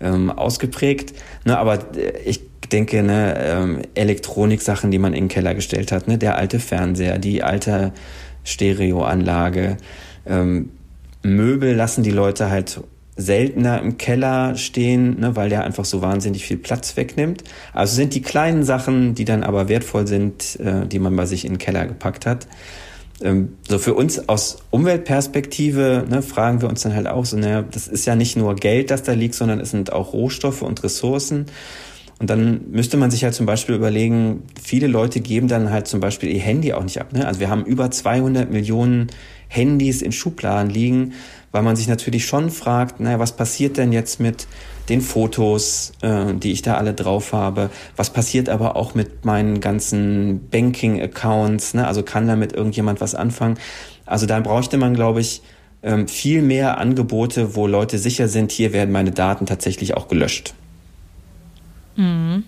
ähm, 0.02 0.30
ausgeprägt. 0.30 1.14
Ne, 1.46 1.58
aber 1.58 1.76
äh, 1.96 2.20
ich 2.26 2.42
denke, 2.72 3.04
ne, 3.04 3.36
ähm, 3.40 3.82
Elektroniksachen, 3.96 4.92
die 4.92 5.00
man 5.00 5.14
in 5.14 5.26
den 5.26 5.30
Keller 5.30 5.56
gestellt 5.56 5.92
hat, 5.92 6.08
ne, 6.08 6.18
der 6.18 6.36
alte 6.36 6.60
Fernseher, 6.60 7.18
die 7.18 7.44
alte 7.44 7.94
Stereoanlage, 8.44 9.78
ähm, 10.26 10.70
Möbel 11.36 11.76
lassen 11.76 12.04
die 12.04 12.12
Leute 12.12 12.50
halt 12.50 12.82
seltener 13.18 13.82
im 13.82 13.98
Keller 13.98 14.56
stehen, 14.56 15.20
ne, 15.20 15.36
weil 15.36 15.50
der 15.50 15.64
einfach 15.64 15.86
so 15.86 16.02
wahnsinnig 16.02 16.46
viel 16.46 16.58
Platz 16.58 16.96
wegnimmt. 16.96 17.44
Also 17.74 17.96
sind 17.96 18.14
die 18.14 18.22
kleinen 18.22 18.64
Sachen, 18.64 19.16
die 19.16 19.26
dann 19.26 19.44
aber 19.44 19.70
wertvoll 19.70 20.08
sind, 20.08 20.60
äh, 20.60 20.86
die 20.86 21.00
man 21.00 21.16
bei 21.16 21.26
sich 21.26 21.44
in 21.44 21.54
den 21.54 21.58
Keller 21.58 21.88
gepackt 21.88 22.28
hat. 22.28 22.48
Ähm, 23.22 23.58
so 23.68 23.80
für 23.80 23.96
uns 23.96 24.30
aus 24.30 24.58
Umweltperspektive 24.70 26.06
ne, 26.08 26.22
fragen 26.22 26.62
wir 26.62 26.70
uns 26.70 26.84
dann 26.84 26.94
halt 26.94 27.08
auch 27.08 27.26
so, 27.26 27.38
naja, 27.38 27.64
das 27.64 27.88
ist 27.88 28.06
ja 28.06 28.16
nicht 28.16 28.38
nur 28.38 28.56
Geld, 28.56 28.92
das 28.92 29.02
da 29.02 29.14
liegt, 29.14 29.34
sondern 29.34 29.60
es 29.60 29.72
sind 29.72 29.92
auch 29.92 30.14
Rohstoffe 30.14 30.62
und 30.62 30.84
Ressourcen. 30.84 31.48
Und 32.20 32.30
dann 32.30 32.62
müsste 32.72 32.98
man 32.98 33.12
sich 33.12 33.24
halt 33.24 33.36
zum 33.36 33.46
Beispiel 33.46 33.76
überlegen, 33.76 34.44
viele 34.62 34.88
Leute 34.88 35.20
geben 35.20 35.48
dann 35.48 35.70
halt 35.70 35.88
zum 35.88 36.00
Beispiel 36.00 36.30
ihr 36.30 36.42
Handy 36.42 36.74
auch 36.74 36.84
nicht 36.84 37.00
ab. 37.00 37.14
Ne? 37.14 37.28
Also 37.28 37.40
wir 37.40 37.50
haben 37.50 37.64
über 37.66 37.92
200 37.92 38.52
Millionen 38.52 39.08
Handys 39.48 40.02
in 40.02 40.12
Schubladen 40.12 40.70
liegen, 40.70 41.14
weil 41.52 41.64
man 41.64 41.76
sich 41.76 41.88
natürlich 41.88 42.26
schon 42.26 42.50
fragt, 42.50 43.00
naja, 43.00 43.20
was 43.20 43.36
passiert 43.36 43.78
denn 43.78 43.92
jetzt 43.92 44.20
mit 44.20 44.48
den 44.90 45.02
Fotos, 45.02 45.92
äh, 46.02 46.34
die 46.34 46.52
ich 46.52 46.62
da 46.62 46.76
alle 46.76 46.94
drauf 46.94 47.34
habe? 47.34 47.70
Was 47.96 48.12
passiert 48.12 48.50
aber 48.50 48.76
auch 48.76 48.96
mit 48.96 49.26
meinen 49.26 49.60
ganzen 49.60 50.50
Banking-Accounts? 50.50 51.74
Ne? 51.74 51.88
Also 51.88 52.04
kann 52.04 52.28
damit 52.28 52.54
irgendjemand 52.54 53.02
was 53.02 53.16
anfangen? 53.16 53.58
Also 54.06 54.26
da 54.26 54.40
bräuchte 54.40 54.78
man, 54.78 54.94
glaube 54.94 55.22
ich, 55.22 55.42
ähm, 55.84 56.08
viel 56.08 56.42
mehr 56.42 56.78
Angebote, 56.78 57.56
wo 57.56 57.68
Leute 57.68 57.98
sicher 57.98 58.28
sind, 58.28 58.52
hier 58.52 58.74
werden 58.74 58.92
meine 58.92 59.12
Daten 59.12 59.46
tatsächlich 59.46 59.96
auch 59.96 60.08
gelöscht. 60.08 60.54
Mhm. 61.96 62.44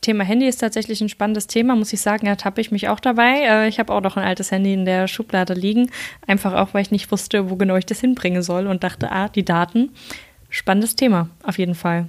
Thema 0.00 0.24
Handy 0.24 0.46
ist 0.46 0.58
tatsächlich 0.58 1.00
ein 1.00 1.08
spannendes 1.08 1.48
Thema, 1.48 1.74
muss 1.74 1.92
ich 1.92 2.00
sagen, 2.00 2.26
ertappe 2.26 2.60
ich 2.60 2.70
mich 2.70 2.88
auch 2.88 3.00
dabei. 3.00 3.42
Äh, 3.42 3.68
ich 3.68 3.78
habe 3.78 3.92
auch 3.92 4.00
noch 4.00 4.16
ein 4.16 4.24
altes 4.24 4.50
Handy 4.50 4.72
in 4.72 4.84
der 4.84 5.08
Schublade 5.08 5.54
liegen, 5.54 5.90
einfach 6.26 6.54
auch, 6.54 6.72
weil 6.72 6.82
ich 6.82 6.90
nicht 6.90 7.10
wusste, 7.10 7.50
wo 7.50 7.56
genau 7.56 7.76
ich 7.76 7.86
das 7.86 8.00
hinbringen 8.00 8.42
soll 8.42 8.66
und 8.66 8.84
dachte, 8.84 9.10
ah, 9.10 9.28
die 9.28 9.44
Daten. 9.44 9.90
Spannendes 10.48 10.94
Thema, 10.94 11.28
auf 11.42 11.58
jeden 11.58 11.74
Fall. 11.74 12.08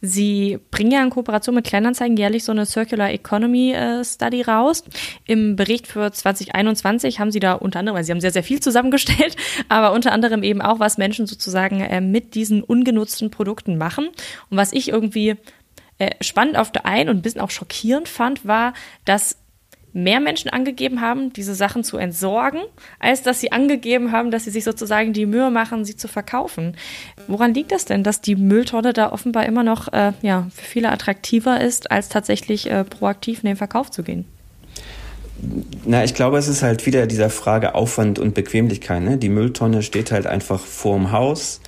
Sie 0.00 0.60
bringen 0.70 0.92
ja 0.92 1.02
in 1.02 1.10
Kooperation 1.10 1.56
mit 1.56 1.66
Kleinanzeigen 1.66 2.16
jährlich 2.16 2.44
so 2.44 2.52
eine 2.52 2.66
Circular 2.66 3.10
Economy 3.10 3.72
äh, 3.72 4.04
Study 4.04 4.42
raus. 4.42 4.84
Im 5.26 5.56
Bericht 5.56 5.88
für 5.88 6.12
2021 6.12 7.18
haben 7.18 7.32
Sie 7.32 7.40
da 7.40 7.54
unter 7.54 7.80
anderem, 7.80 7.96
also 7.96 8.06
Sie 8.06 8.12
haben 8.12 8.20
sehr, 8.20 8.30
sehr 8.30 8.44
viel 8.44 8.60
zusammengestellt, 8.60 9.34
aber 9.68 9.92
unter 9.92 10.12
anderem 10.12 10.44
eben 10.44 10.62
auch, 10.62 10.78
was 10.78 10.98
Menschen 10.98 11.26
sozusagen 11.26 11.80
äh, 11.80 12.00
mit 12.00 12.36
diesen 12.36 12.62
ungenutzten 12.62 13.30
Produkten 13.30 13.76
machen. 13.76 14.06
Und 14.50 14.56
was 14.56 14.72
ich 14.72 14.88
irgendwie 14.88 15.34
äh, 15.98 16.10
spannend 16.20 16.56
auf 16.56 16.72
der 16.72 16.86
einen 16.86 17.10
und 17.10 17.16
ein 17.16 17.22
bisschen 17.22 17.40
auch 17.40 17.50
schockierend 17.50 18.08
fand, 18.08 18.46
war, 18.46 18.74
dass 19.04 19.36
mehr 19.92 20.20
Menschen 20.20 20.50
angegeben 20.50 21.00
haben, 21.00 21.32
diese 21.32 21.54
Sachen 21.54 21.82
zu 21.82 21.96
entsorgen, 21.96 22.60
als 22.98 23.22
dass 23.22 23.40
sie 23.40 23.52
angegeben 23.52 24.12
haben, 24.12 24.30
dass 24.30 24.44
sie 24.44 24.50
sich 24.50 24.64
sozusagen 24.64 25.12
die 25.12 25.26
Mühe 25.26 25.50
machen, 25.50 25.84
sie 25.84 25.96
zu 25.96 26.08
verkaufen. 26.08 26.76
Woran 27.26 27.54
liegt 27.54 27.72
das 27.72 27.84
denn, 27.84 28.04
dass 28.04 28.20
die 28.20 28.36
Mülltonne 28.36 28.92
da 28.92 29.12
offenbar 29.12 29.46
immer 29.46 29.62
noch 29.62 29.92
äh, 29.92 30.12
ja, 30.22 30.46
für 30.54 30.64
viele 30.64 30.92
attraktiver 30.92 31.60
ist, 31.60 31.90
als 31.90 32.08
tatsächlich 32.08 32.70
äh, 32.70 32.84
proaktiv 32.84 33.42
in 33.42 33.48
den 33.48 33.56
Verkauf 33.56 33.90
zu 33.90 34.02
gehen? 34.02 34.24
Na, 35.84 36.02
ich 36.04 36.14
glaube, 36.14 36.36
es 36.36 36.48
ist 36.48 36.62
halt 36.62 36.84
wieder 36.84 37.06
dieser 37.06 37.30
Frage 37.30 37.74
Aufwand 37.74 38.18
und 38.18 38.34
Bequemlichkeit. 38.34 39.02
Ne? 39.02 39.18
Die 39.18 39.28
Mülltonne 39.28 39.82
steht 39.82 40.10
halt 40.10 40.26
einfach 40.26 40.60
vorm 40.60 41.12
Haus. 41.12 41.60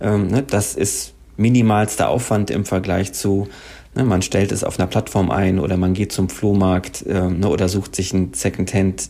Ähm, 0.00 0.28
ne? 0.28 0.42
Das 0.42 0.74
ist 0.74 1.15
minimalster 1.36 2.08
Aufwand 2.08 2.50
im 2.50 2.64
Vergleich 2.64 3.12
zu 3.12 3.48
Ne, 3.96 4.04
man 4.04 4.20
stellt 4.20 4.52
es 4.52 4.62
auf 4.62 4.78
einer 4.78 4.86
Plattform 4.86 5.30
ein 5.30 5.58
oder 5.58 5.78
man 5.78 5.94
geht 5.94 6.12
zum 6.12 6.28
Flohmarkt 6.28 7.04
ähm, 7.08 7.40
ne, 7.40 7.48
oder 7.48 7.68
sucht 7.68 7.96
sich 7.96 8.12
einen 8.12 8.34
Secondhand 8.34 9.08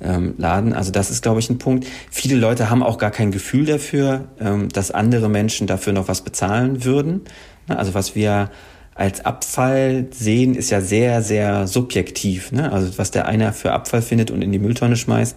ähm, 0.00 0.34
Laden. 0.36 0.72
Also 0.72 0.90
das 0.90 1.10
ist, 1.10 1.22
glaube 1.22 1.38
ich, 1.38 1.48
ein 1.48 1.58
Punkt. 1.58 1.86
Viele 2.10 2.34
Leute 2.34 2.68
haben 2.68 2.82
auch 2.82 2.98
gar 2.98 3.12
kein 3.12 3.30
Gefühl 3.30 3.66
dafür, 3.66 4.24
ähm, 4.40 4.68
dass 4.68 4.90
andere 4.90 5.28
Menschen 5.28 5.68
dafür 5.68 5.92
noch 5.92 6.08
was 6.08 6.22
bezahlen 6.22 6.84
würden. 6.84 7.22
Ne, 7.68 7.78
also 7.78 7.94
was 7.94 8.16
wir 8.16 8.50
als 8.96 9.24
Abfall 9.24 10.06
sehen, 10.10 10.56
ist 10.56 10.70
ja 10.70 10.80
sehr, 10.80 11.22
sehr 11.22 11.68
subjektiv. 11.68 12.50
Ne? 12.50 12.72
Also 12.72 12.98
was 12.98 13.12
der 13.12 13.26
eine 13.26 13.52
für 13.52 13.72
Abfall 13.72 14.02
findet 14.02 14.32
und 14.32 14.42
in 14.42 14.50
die 14.50 14.58
Mülltonne 14.58 14.96
schmeißt, 14.96 15.36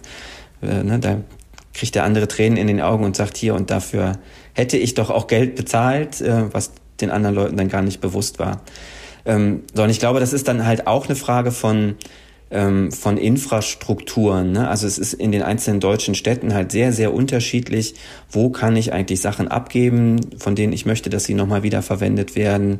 äh, 0.62 0.82
ne, 0.82 0.98
da 0.98 1.18
kriegt 1.74 1.94
der 1.94 2.02
andere 2.02 2.26
Tränen 2.26 2.58
in 2.58 2.66
den 2.66 2.80
Augen 2.80 3.04
und 3.04 3.14
sagt 3.14 3.36
hier 3.36 3.54
und 3.54 3.70
dafür 3.70 4.18
hätte 4.54 4.76
ich 4.76 4.94
doch 4.94 5.10
auch 5.10 5.26
Geld 5.26 5.56
bezahlt, 5.56 6.20
äh, 6.20 6.52
was 6.52 6.72
den 7.00 7.10
anderen 7.10 7.34
Leuten 7.34 7.56
dann 7.56 7.68
gar 7.68 7.82
nicht 7.82 8.00
bewusst 8.00 8.38
war. 8.38 8.62
Ähm, 9.24 9.64
sondern 9.74 9.90
ich 9.90 10.00
glaube, 10.00 10.20
das 10.20 10.32
ist 10.32 10.48
dann 10.48 10.64
halt 10.66 10.86
auch 10.86 11.06
eine 11.06 11.16
Frage 11.16 11.52
von, 11.52 11.96
ähm, 12.50 12.90
von 12.90 13.16
Infrastrukturen. 13.16 14.52
Ne? 14.52 14.68
Also 14.68 14.86
es 14.86 14.98
ist 14.98 15.14
in 15.14 15.32
den 15.32 15.42
einzelnen 15.42 15.80
deutschen 15.80 16.14
Städten 16.14 16.54
halt 16.54 16.72
sehr, 16.72 16.92
sehr 16.92 17.14
unterschiedlich, 17.14 17.94
wo 18.30 18.50
kann 18.50 18.76
ich 18.76 18.92
eigentlich 18.92 19.20
Sachen 19.20 19.48
abgeben, 19.48 20.20
von 20.38 20.54
denen 20.54 20.72
ich 20.72 20.86
möchte, 20.86 21.10
dass 21.10 21.24
sie 21.24 21.34
nochmal 21.34 21.62
wieder 21.62 21.82
verwendet 21.82 22.34
werden. 22.34 22.78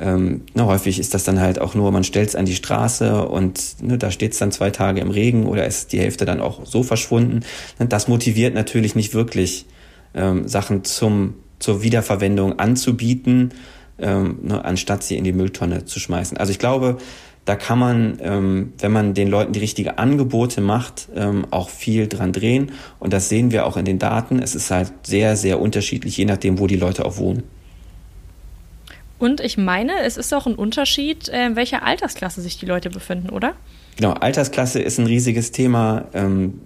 Ähm, 0.00 0.42
na, 0.54 0.66
häufig 0.66 1.00
ist 1.00 1.14
das 1.14 1.24
dann 1.24 1.40
halt 1.40 1.60
auch 1.60 1.74
nur, 1.74 1.90
man 1.90 2.04
stellt 2.04 2.28
es 2.28 2.36
an 2.36 2.44
die 2.44 2.54
Straße 2.54 3.26
und 3.26 3.82
ne, 3.82 3.98
da 3.98 4.12
steht 4.12 4.32
es 4.32 4.38
dann 4.38 4.52
zwei 4.52 4.70
Tage 4.70 5.00
im 5.00 5.10
Regen 5.10 5.46
oder 5.46 5.66
ist 5.66 5.92
die 5.92 5.98
Hälfte 5.98 6.24
dann 6.24 6.40
auch 6.40 6.66
so 6.66 6.84
verschwunden. 6.84 7.40
Das 7.80 8.06
motiviert 8.06 8.54
natürlich 8.54 8.94
nicht 8.94 9.14
wirklich, 9.14 9.66
ähm, 10.14 10.48
Sachen 10.48 10.84
zum 10.84 11.34
zur 11.58 11.82
Wiederverwendung 11.82 12.58
anzubieten, 12.58 13.52
ähm, 13.98 14.38
ne, 14.42 14.64
anstatt 14.64 15.02
sie 15.02 15.16
in 15.16 15.24
die 15.24 15.32
Mülltonne 15.32 15.84
zu 15.84 15.98
schmeißen. 15.98 16.36
Also 16.36 16.52
ich 16.52 16.58
glaube, 16.58 16.98
da 17.44 17.56
kann 17.56 17.78
man, 17.78 18.18
ähm, 18.20 18.72
wenn 18.78 18.92
man 18.92 19.14
den 19.14 19.28
Leuten 19.28 19.52
die 19.52 19.60
richtigen 19.60 19.90
Angebote 19.90 20.60
macht, 20.60 21.08
ähm, 21.14 21.46
auch 21.50 21.70
viel 21.70 22.06
dran 22.06 22.32
drehen. 22.32 22.72
Und 22.98 23.12
das 23.12 23.28
sehen 23.28 23.50
wir 23.50 23.66
auch 23.66 23.76
in 23.76 23.86
den 23.86 23.98
Daten. 23.98 24.38
Es 24.38 24.54
ist 24.54 24.70
halt 24.70 24.92
sehr, 25.02 25.34
sehr 25.36 25.58
unterschiedlich, 25.58 26.16
je 26.16 26.26
nachdem, 26.26 26.58
wo 26.58 26.66
die 26.66 26.76
Leute 26.76 27.06
auch 27.06 27.16
wohnen. 27.16 27.44
Und 29.18 29.40
ich 29.40 29.56
meine, 29.56 29.92
es 30.04 30.16
ist 30.16 30.32
auch 30.32 30.46
ein 30.46 30.54
Unterschied, 30.54 31.28
äh, 31.28 31.46
in 31.46 31.56
welcher 31.56 31.84
Altersklasse 31.84 32.42
sich 32.42 32.58
die 32.58 32.66
Leute 32.66 32.90
befinden, 32.90 33.30
oder? 33.30 33.54
Genau, 33.96 34.12
Altersklasse 34.12 34.80
ist 34.80 34.98
ein 34.98 35.06
riesiges 35.06 35.50
Thema. 35.50 36.04
Ähm, 36.12 36.60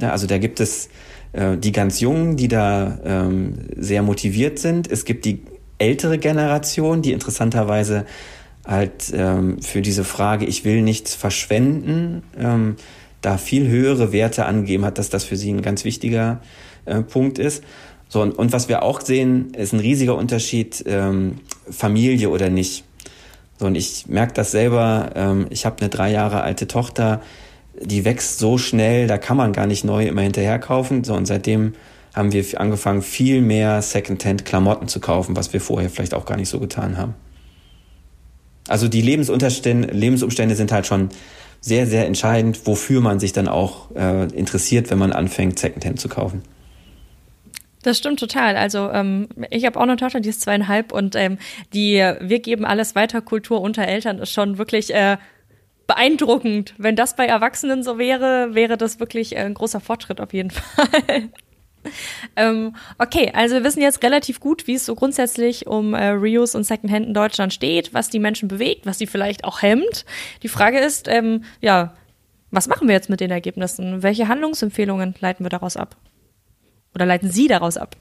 also 0.00 0.26
da 0.26 0.38
gibt 0.38 0.60
es 0.60 0.90
äh, 1.32 1.56
die 1.56 1.72
ganz 1.72 2.00
Jungen, 2.00 2.36
die 2.36 2.48
da 2.48 2.98
ähm, 3.04 3.54
sehr 3.76 4.02
motiviert 4.02 4.58
sind. 4.58 4.90
Es 4.90 5.04
gibt 5.04 5.24
die 5.24 5.42
ältere 5.78 6.18
Generation, 6.18 7.02
die 7.02 7.12
interessanterweise 7.12 8.06
halt 8.66 9.12
ähm, 9.14 9.60
für 9.62 9.82
diese 9.82 10.04
Frage, 10.04 10.46
ich 10.46 10.64
will 10.64 10.82
nichts 10.82 11.14
verschwenden, 11.14 12.22
ähm, 12.38 12.76
da 13.20 13.38
viel 13.38 13.68
höhere 13.68 14.12
Werte 14.12 14.46
angegeben 14.46 14.84
hat, 14.84 14.98
dass 14.98 15.08
das 15.08 15.24
für 15.24 15.36
sie 15.36 15.52
ein 15.52 15.62
ganz 15.62 15.84
wichtiger 15.84 16.40
äh, 16.84 17.02
Punkt 17.02 17.38
ist. 17.38 17.62
So, 18.08 18.22
und, 18.22 18.32
und 18.38 18.52
was 18.52 18.68
wir 18.68 18.82
auch 18.82 19.00
sehen, 19.00 19.52
ist 19.54 19.72
ein 19.72 19.80
riesiger 19.80 20.16
Unterschied, 20.16 20.84
ähm, 20.86 21.40
Familie 21.68 22.30
oder 22.30 22.50
nicht. 22.50 22.84
So, 23.58 23.66
und 23.66 23.74
ich 23.74 24.06
merke 24.06 24.34
das 24.34 24.50
selber, 24.52 25.10
ähm, 25.14 25.46
ich 25.50 25.66
habe 25.66 25.80
eine 25.80 25.88
drei 25.88 26.12
Jahre 26.12 26.42
alte 26.42 26.68
Tochter, 26.68 27.20
die 27.80 28.04
wächst 28.04 28.38
so 28.38 28.58
schnell, 28.58 29.06
da 29.06 29.18
kann 29.18 29.36
man 29.36 29.52
gar 29.52 29.66
nicht 29.66 29.84
neu 29.84 30.06
immer 30.06 30.22
hinterher 30.22 30.58
kaufen. 30.58 31.04
So, 31.04 31.14
und 31.14 31.26
seitdem 31.26 31.74
haben 32.14 32.32
wir 32.32 32.44
angefangen, 32.60 33.02
viel 33.02 33.42
mehr 33.42 33.82
Secondhand-Klamotten 33.82 34.88
zu 34.88 35.00
kaufen, 35.00 35.36
was 35.36 35.52
wir 35.52 35.60
vorher 35.60 35.90
vielleicht 35.90 36.14
auch 36.14 36.24
gar 36.24 36.36
nicht 36.36 36.48
so 36.48 36.58
getan 36.58 36.96
haben. 36.96 37.14
Also 38.68 38.88
die 38.88 39.02
Lebensumstände, 39.02 39.88
Lebensumstände 39.88 40.56
sind 40.56 40.72
halt 40.72 40.86
schon 40.86 41.10
sehr, 41.60 41.86
sehr 41.86 42.06
entscheidend, 42.06 42.66
wofür 42.66 43.00
man 43.00 43.20
sich 43.20 43.32
dann 43.32 43.48
auch 43.48 43.94
äh, 43.94 44.26
interessiert, 44.32 44.90
wenn 44.90 44.98
man 44.98 45.12
anfängt, 45.12 45.58
Secondhand 45.58 46.00
zu 46.00 46.08
kaufen. 46.08 46.42
Das 47.82 47.98
stimmt 47.98 48.18
total. 48.18 48.56
Also 48.56 48.90
ähm, 48.90 49.28
ich 49.50 49.64
habe 49.64 49.78
auch 49.78 49.84
eine 49.84 49.96
Tochter, 49.96 50.18
die 50.20 50.30
ist 50.30 50.40
zweieinhalb 50.40 50.92
und 50.92 51.14
ähm, 51.14 51.38
die 51.72 51.94
Wir 52.20 52.40
geben 52.40 52.64
alles 52.64 52.96
weiter 52.96 53.20
Kultur 53.20 53.60
unter 53.60 53.86
Eltern 53.86 54.18
ist 54.18 54.32
schon 54.32 54.58
wirklich 54.58 54.92
äh, 54.92 55.18
beeindruckend. 55.86 56.74
Wenn 56.78 56.96
das 56.96 57.16
bei 57.16 57.26
Erwachsenen 57.26 57.82
so 57.82 57.98
wäre, 57.98 58.54
wäre 58.54 58.76
das 58.76 59.00
wirklich 59.00 59.36
ein 59.36 59.54
großer 59.54 59.80
Fortschritt 59.80 60.20
auf 60.20 60.32
jeden 60.32 60.50
Fall. 60.50 61.30
ähm, 62.36 62.74
okay, 62.98 63.30
also 63.34 63.54
wir 63.54 63.64
wissen 63.64 63.80
jetzt 63.80 64.02
relativ 64.02 64.40
gut, 64.40 64.66
wie 64.66 64.74
es 64.74 64.86
so 64.86 64.94
grundsätzlich 64.94 65.66
um 65.66 65.94
äh, 65.94 66.08
Reuse 66.08 66.56
und 66.56 66.64
Secondhand 66.64 67.06
in 67.06 67.14
Deutschland 67.14 67.52
steht, 67.52 67.94
was 67.94 68.10
die 68.10 68.18
Menschen 68.18 68.48
bewegt, 68.48 68.86
was 68.86 68.98
sie 68.98 69.06
vielleicht 69.06 69.44
auch 69.44 69.62
hemmt. 69.62 70.04
Die 70.42 70.48
Frage 70.48 70.78
ist, 70.78 71.08
ähm, 71.08 71.44
ja, 71.60 71.94
was 72.50 72.68
machen 72.68 72.88
wir 72.88 72.94
jetzt 72.94 73.10
mit 73.10 73.20
den 73.20 73.30
Ergebnissen? 73.30 74.02
Welche 74.02 74.28
Handlungsempfehlungen 74.28 75.14
leiten 75.20 75.44
wir 75.44 75.50
daraus 75.50 75.76
ab? 75.76 75.96
Oder 76.96 77.04
leiten 77.04 77.30
Sie 77.30 77.46
daraus 77.46 77.76
ab? 77.76 77.94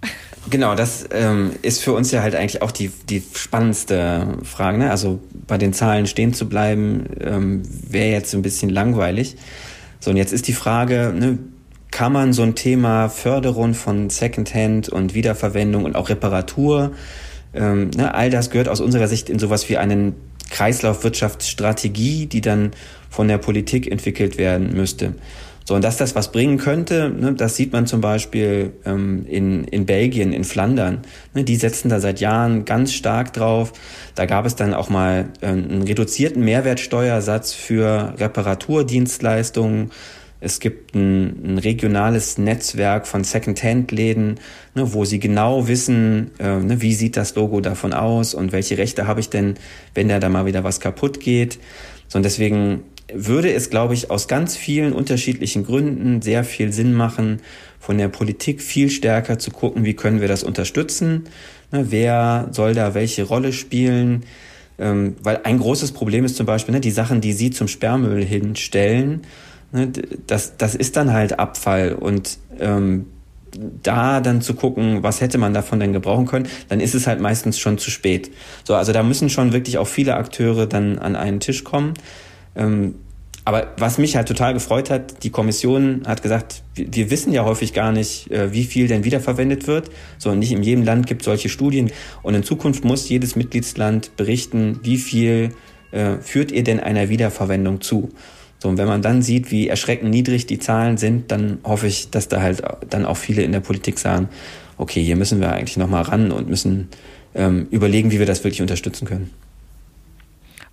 Genau, 0.49 0.73
das 0.73 1.09
ähm, 1.11 1.51
ist 1.63 1.83
für 1.83 1.91
uns 1.91 2.11
ja 2.11 2.21
halt 2.21 2.33
eigentlich 2.33 2.61
auch 2.61 2.71
die, 2.71 2.89
die 3.09 3.21
spannendste 3.35 4.37
Frage. 4.43 4.77
Ne? 4.77 4.89
Also 4.89 5.19
bei 5.47 5.57
den 5.57 5.73
Zahlen 5.73 6.07
stehen 6.07 6.33
zu 6.33 6.47
bleiben, 6.47 7.05
ähm, 7.19 7.63
wäre 7.89 8.09
jetzt 8.09 8.33
ein 8.33 8.41
bisschen 8.41 8.69
langweilig. 8.69 9.35
So, 9.99 10.11
und 10.11 10.17
jetzt 10.17 10.31
ist 10.31 10.47
die 10.47 10.53
Frage, 10.53 11.13
ne, 11.13 11.39
kann 11.91 12.13
man 12.13 12.31
so 12.31 12.43
ein 12.43 12.55
Thema 12.55 13.09
Förderung 13.09 13.73
von 13.73 14.09
Secondhand 14.09 14.87
und 14.87 15.13
Wiederverwendung 15.13 15.83
und 15.83 15.97
auch 15.97 16.07
Reparatur, 16.07 16.93
ähm, 17.53 17.89
ne, 17.97 18.13
all 18.13 18.29
das 18.29 18.49
gehört 18.49 18.69
aus 18.69 18.79
unserer 18.79 19.09
Sicht 19.09 19.29
in 19.29 19.39
sowas 19.39 19.67
wie 19.67 19.75
einen 19.75 20.15
Kreislaufwirtschaftsstrategie, 20.51 22.27
die 22.27 22.39
dann 22.39 22.71
von 23.09 23.27
der 23.27 23.39
Politik 23.39 23.91
entwickelt 23.91 24.37
werden 24.37 24.73
müsste. 24.73 25.15
So, 25.67 25.73
und 25.73 25.83
dass 25.83 25.97
das 25.97 26.13
was 26.13 26.31
bringen 26.31 26.59
könnte, 26.59 27.09
ne, 27.09 27.33
das 27.33 27.55
sieht 27.55 27.73
man 27.73 27.87
zum 27.87 27.99
Beispiel 27.99 28.73
ähm, 28.85 29.25
in, 29.27 29.63
in 29.63 29.87
Belgien, 29.87 30.31
in 30.31 30.43
Flandern. 30.43 30.99
Ne, 31.33 31.43
die 31.43 31.55
setzen 31.55 31.89
da 31.89 31.99
seit 31.99 32.19
Jahren 32.19 32.65
ganz 32.65 32.93
stark 32.93 33.33
drauf. 33.33 33.73
Da 34.13 34.27
gab 34.27 34.45
es 34.45 34.55
dann 34.55 34.75
auch 34.75 34.89
mal 34.89 35.29
ähm, 35.41 35.65
einen 35.67 35.81
reduzierten 35.81 36.45
Mehrwertsteuersatz 36.45 37.53
für 37.53 38.13
Reparaturdienstleistungen. 38.19 39.89
Es 40.39 40.59
gibt 40.59 40.93
ein, 40.93 41.55
ein 41.55 41.57
regionales 41.57 42.37
Netzwerk 42.37 43.07
von 43.07 43.23
Second-Hand-Läden, 43.23 44.35
ne, 44.75 44.93
wo 44.93 45.03
sie 45.03 45.17
genau 45.17 45.67
wissen, 45.67 46.29
äh, 46.37 46.59
ne, 46.59 46.83
wie 46.83 46.93
sieht 46.93 47.17
das 47.17 47.33
Logo 47.33 47.59
davon 47.59 47.91
aus 47.91 48.35
und 48.35 48.51
welche 48.51 48.77
Rechte 48.77 49.07
habe 49.07 49.19
ich 49.19 49.31
denn, 49.31 49.55
wenn 49.95 50.09
da 50.09 50.19
da 50.19 50.29
mal 50.29 50.45
wieder 50.45 50.63
was 50.63 50.79
kaputt 50.79 51.19
geht. 51.19 51.57
So, 52.07 52.17
und 52.19 52.23
deswegen 52.23 52.83
würde 53.13 53.53
es, 53.53 53.69
glaube 53.69 53.93
ich, 53.93 54.09
aus 54.09 54.27
ganz 54.27 54.55
vielen 54.55 54.93
unterschiedlichen 54.93 55.65
Gründen 55.65 56.21
sehr 56.21 56.43
viel 56.43 56.71
Sinn 56.71 56.93
machen, 56.93 57.41
von 57.79 57.97
der 57.97 58.07
Politik 58.07 58.61
viel 58.61 58.89
stärker 58.89 59.37
zu 59.37 59.51
gucken, 59.51 59.85
wie 59.85 59.93
können 59.93 60.21
wir 60.21 60.27
das 60.27 60.43
unterstützen, 60.43 61.25
ne, 61.71 61.85
wer 61.91 62.47
soll 62.51 62.73
da 62.73 62.95
welche 62.95 63.23
Rolle 63.23 63.53
spielen. 63.53 64.23
Ähm, 64.77 65.15
weil 65.21 65.41
ein 65.43 65.59
großes 65.59 65.91
Problem 65.91 66.25
ist 66.25 66.35
zum 66.35 66.45
Beispiel, 66.45 66.73
ne, 66.73 66.81
die 66.81 66.91
Sachen, 66.91 67.21
die 67.21 67.33
Sie 67.33 67.51
zum 67.51 67.67
Sperrmüll 67.67 68.25
hinstellen, 68.25 69.21
ne, 69.71 69.91
das, 70.25 70.57
das 70.57 70.73
ist 70.73 70.97
dann 70.97 71.13
halt 71.13 71.37
Abfall 71.37 71.93
und 71.93 72.39
ähm, 72.59 73.05
da 73.83 74.19
dann 74.19 74.41
zu 74.41 74.53
gucken, 74.53 75.03
was 75.03 75.21
hätte 75.21 75.37
man 75.37 75.53
davon 75.53 75.79
denn 75.79 75.93
gebrauchen 75.93 76.25
können, 76.25 76.47
dann 76.67 76.79
ist 76.79 76.95
es 76.95 77.07
halt 77.07 77.21
meistens 77.21 77.59
schon 77.59 77.77
zu 77.77 77.89
spät. 77.89 78.31
So, 78.63 78.75
also 78.75 78.91
da 78.91 79.03
müssen 79.03 79.29
schon 79.29 79.53
wirklich 79.53 79.77
auch 79.77 79.87
viele 79.87 80.15
Akteure 80.15 80.65
dann 80.65 80.97
an 80.99 81.15
einen 81.15 81.39
Tisch 81.39 81.63
kommen. 81.63 81.93
Ähm, 82.55 82.95
aber 83.47 83.73
was 83.77 83.99
mich 83.99 84.15
halt 84.15 84.27
total 84.27 84.55
gefreut 84.55 84.89
hat, 84.89 85.23
die 85.23 85.29
Kommission 85.29 86.01
hat 86.07 86.23
gesagt, 86.23 86.63
wir, 86.73 87.11
wissen 87.11 87.31
ja 87.31 87.45
häufig 87.45 87.73
gar 87.73 87.91
nicht, 87.91 88.31
äh, 88.31 88.51
wie 88.51 88.63
viel 88.63 88.87
denn 88.87 89.03
wiederverwendet 89.03 89.67
wird. 89.67 89.91
So, 90.17 90.33
nicht 90.33 90.51
in 90.51 90.63
jedem 90.63 90.83
Land 90.83 91.05
gibt 91.05 91.21
solche 91.23 91.49
Studien. 91.49 91.91
Und 92.23 92.33
in 92.33 92.41
Zukunft 92.41 92.83
muss 92.83 93.07
jedes 93.07 93.35
Mitgliedsland 93.35 94.15
berichten, 94.17 94.79
wie 94.81 94.97
viel 94.97 95.51
äh, 95.91 96.17
führt 96.17 96.51
ihr 96.51 96.63
denn 96.63 96.79
einer 96.79 97.09
Wiederverwendung 97.09 97.81
zu. 97.81 98.09
So, 98.57 98.69
und 98.69 98.79
wenn 98.79 98.87
man 98.87 99.03
dann 99.03 99.21
sieht, 99.21 99.51
wie 99.51 99.67
erschreckend 99.67 100.09
niedrig 100.09 100.47
die 100.47 100.57
Zahlen 100.57 100.97
sind, 100.97 101.31
dann 101.31 101.59
hoffe 101.63 101.85
ich, 101.85 102.09
dass 102.09 102.27
da 102.27 102.41
halt 102.41 102.63
dann 102.89 103.05
auch 103.05 103.17
viele 103.17 103.43
in 103.43 103.51
der 103.51 103.59
Politik 103.59 103.99
sagen, 103.99 104.27
okay, 104.79 105.03
hier 105.03 105.15
müssen 105.15 105.39
wir 105.39 105.51
eigentlich 105.51 105.77
nochmal 105.77 106.01
ran 106.01 106.31
und 106.31 106.49
müssen 106.49 106.87
ähm, 107.35 107.67
überlegen, 107.69 108.09
wie 108.09 108.17
wir 108.17 108.25
das 108.25 108.43
wirklich 108.43 108.63
unterstützen 108.63 109.05
können. 109.05 109.29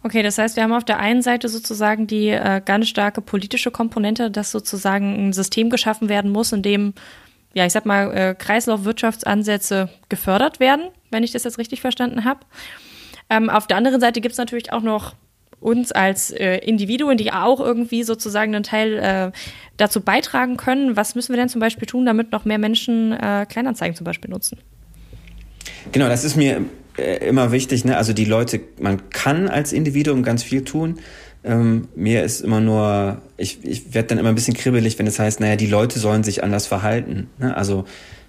Okay, 0.04 0.22
das 0.22 0.36
heißt, 0.38 0.56
wir 0.56 0.64
haben 0.64 0.72
auf 0.72 0.84
der 0.84 0.98
einen 0.98 1.22
Seite 1.22 1.48
sozusagen 1.48 2.06
die 2.06 2.28
äh, 2.28 2.60
ganz 2.64 2.88
starke 2.88 3.20
politische 3.20 3.70
Komponente, 3.70 4.30
dass 4.30 4.50
sozusagen 4.50 5.28
ein 5.28 5.32
System 5.32 5.70
geschaffen 5.70 6.08
werden 6.08 6.30
muss, 6.30 6.52
in 6.52 6.62
dem, 6.62 6.94
ja, 7.54 7.66
ich 7.66 7.72
sag 7.72 7.86
mal, 7.86 8.12
äh, 8.12 8.34
Kreislaufwirtschaftsansätze 8.34 9.90
gefördert 10.08 10.58
werden, 10.58 10.88
wenn 11.10 11.22
ich 11.22 11.30
das 11.30 11.44
jetzt 11.44 11.58
richtig 11.58 11.80
verstanden 11.80 12.24
habe. 12.24 12.40
Ähm, 13.30 13.48
auf 13.48 13.68
der 13.68 13.76
anderen 13.76 14.00
Seite 14.00 14.20
gibt 14.20 14.32
es 14.32 14.38
natürlich 14.38 14.72
auch 14.72 14.82
noch 14.82 15.14
uns 15.60 15.92
als 15.92 16.32
äh, 16.32 16.56
Individuen, 16.58 17.16
die 17.16 17.32
auch 17.32 17.60
irgendwie 17.60 18.02
sozusagen 18.02 18.54
einen 18.54 18.64
Teil 18.64 18.98
äh, 18.98 19.30
dazu 19.76 20.00
beitragen 20.00 20.56
können. 20.56 20.96
Was 20.96 21.14
müssen 21.14 21.32
wir 21.32 21.36
denn 21.36 21.48
zum 21.48 21.60
Beispiel 21.60 21.86
tun, 21.86 22.04
damit 22.04 22.32
noch 22.32 22.44
mehr 22.44 22.58
Menschen 22.58 23.12
äh, 23.12 23.46
Kleinanzeigen 23.48 23.96
zum 23.96 24.04
Beispiel 24.04 24.30
nutzen? 24.30 24.58
Genau, 25.92 26.08
das 26.08 26.24
ist 26.24 26.36
mir 26.36 26.62
äh, 26.96 27.26
immer 27.26 27.52
wichtig, 27.52 27.84
ne? 27.84 27.96
Also 27.96 28.12
die 28.12 28.24
Leute, 28.24 28.60
man 28.80 29.10
kann 29.10 29.48
als 29.48 29.72
Individuum 29.72 30.22
ganz 30.22 30.42
viel 30.42 30.64
tun. 30.64 30.98
Ähm, 31.44 31.88
mir 31.96 32.22
ist 32.22 32.40
immer 32.40 32.60
nur, 32.60 33.20
ich, 33.36 33.64
ich 33.64 33.94
werde 33.94 34.08
dann 34.08 34.18
immer 34.18 34.28
ein 34.28 34.34
bisschen 34.34 34.54
kribbelig, 34.54 34.98
wenn 34.98 35.06
es 35.06 35.18
heißt, 35.18 35.40
naja, 35.40 35.56
die 35.56 35.66
Leute 35.66 35.98
sollen 35.98 36.22
sich 36.22 36.44
anders 36.44 36.66
verhalten. 36.66 37.30
Ne? 37.38 37.56
Also 37.56 37.84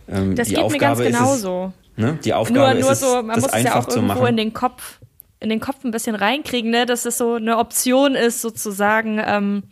ähm, 0.07 0.35
das 0.35 0.47
die 0.47 0.55
geht 0.55 0.63
Aufgabe 0.63 1.03
mir 1.03 1.11
ganz 1.11 1.19
genauso. 1.19 1.65
Ist 1.65 1.97
es, 1.97 2.03
ne? 2.03 2.19
Die 2.23 2.33
Aufgabe 2.33 2.73
nur, 2.73 2.81
nur 2.81 2.91
ist 2.91 3.01
so, 3.01 3.21
man 3.21 3.39
muss 3.39 3.51
es 3.53 3.63
ja 3.63 3.75
auch 3.75 3.87
irgendwo 3.87 4.25
in 4.25 4.37
den 4.37 4.53
Kopf, 4.53 4.99
in 5.39 5.49
den 5.49 5.59
Kopf 5.59 5.83
ein 5.83 5.91
bisschen 5.91 6.15
reinkriegen, 6.15 6.71
ne? 6.71 6.85
dass 6.85 7.05
es 7.05 7.17
so 7.17 7.35
eine 7.35 7.57
Option 7.57 8.15
ist, 8.15 8.41
sozusagen. 8.41 9.21
Ähm, 9.23 9.63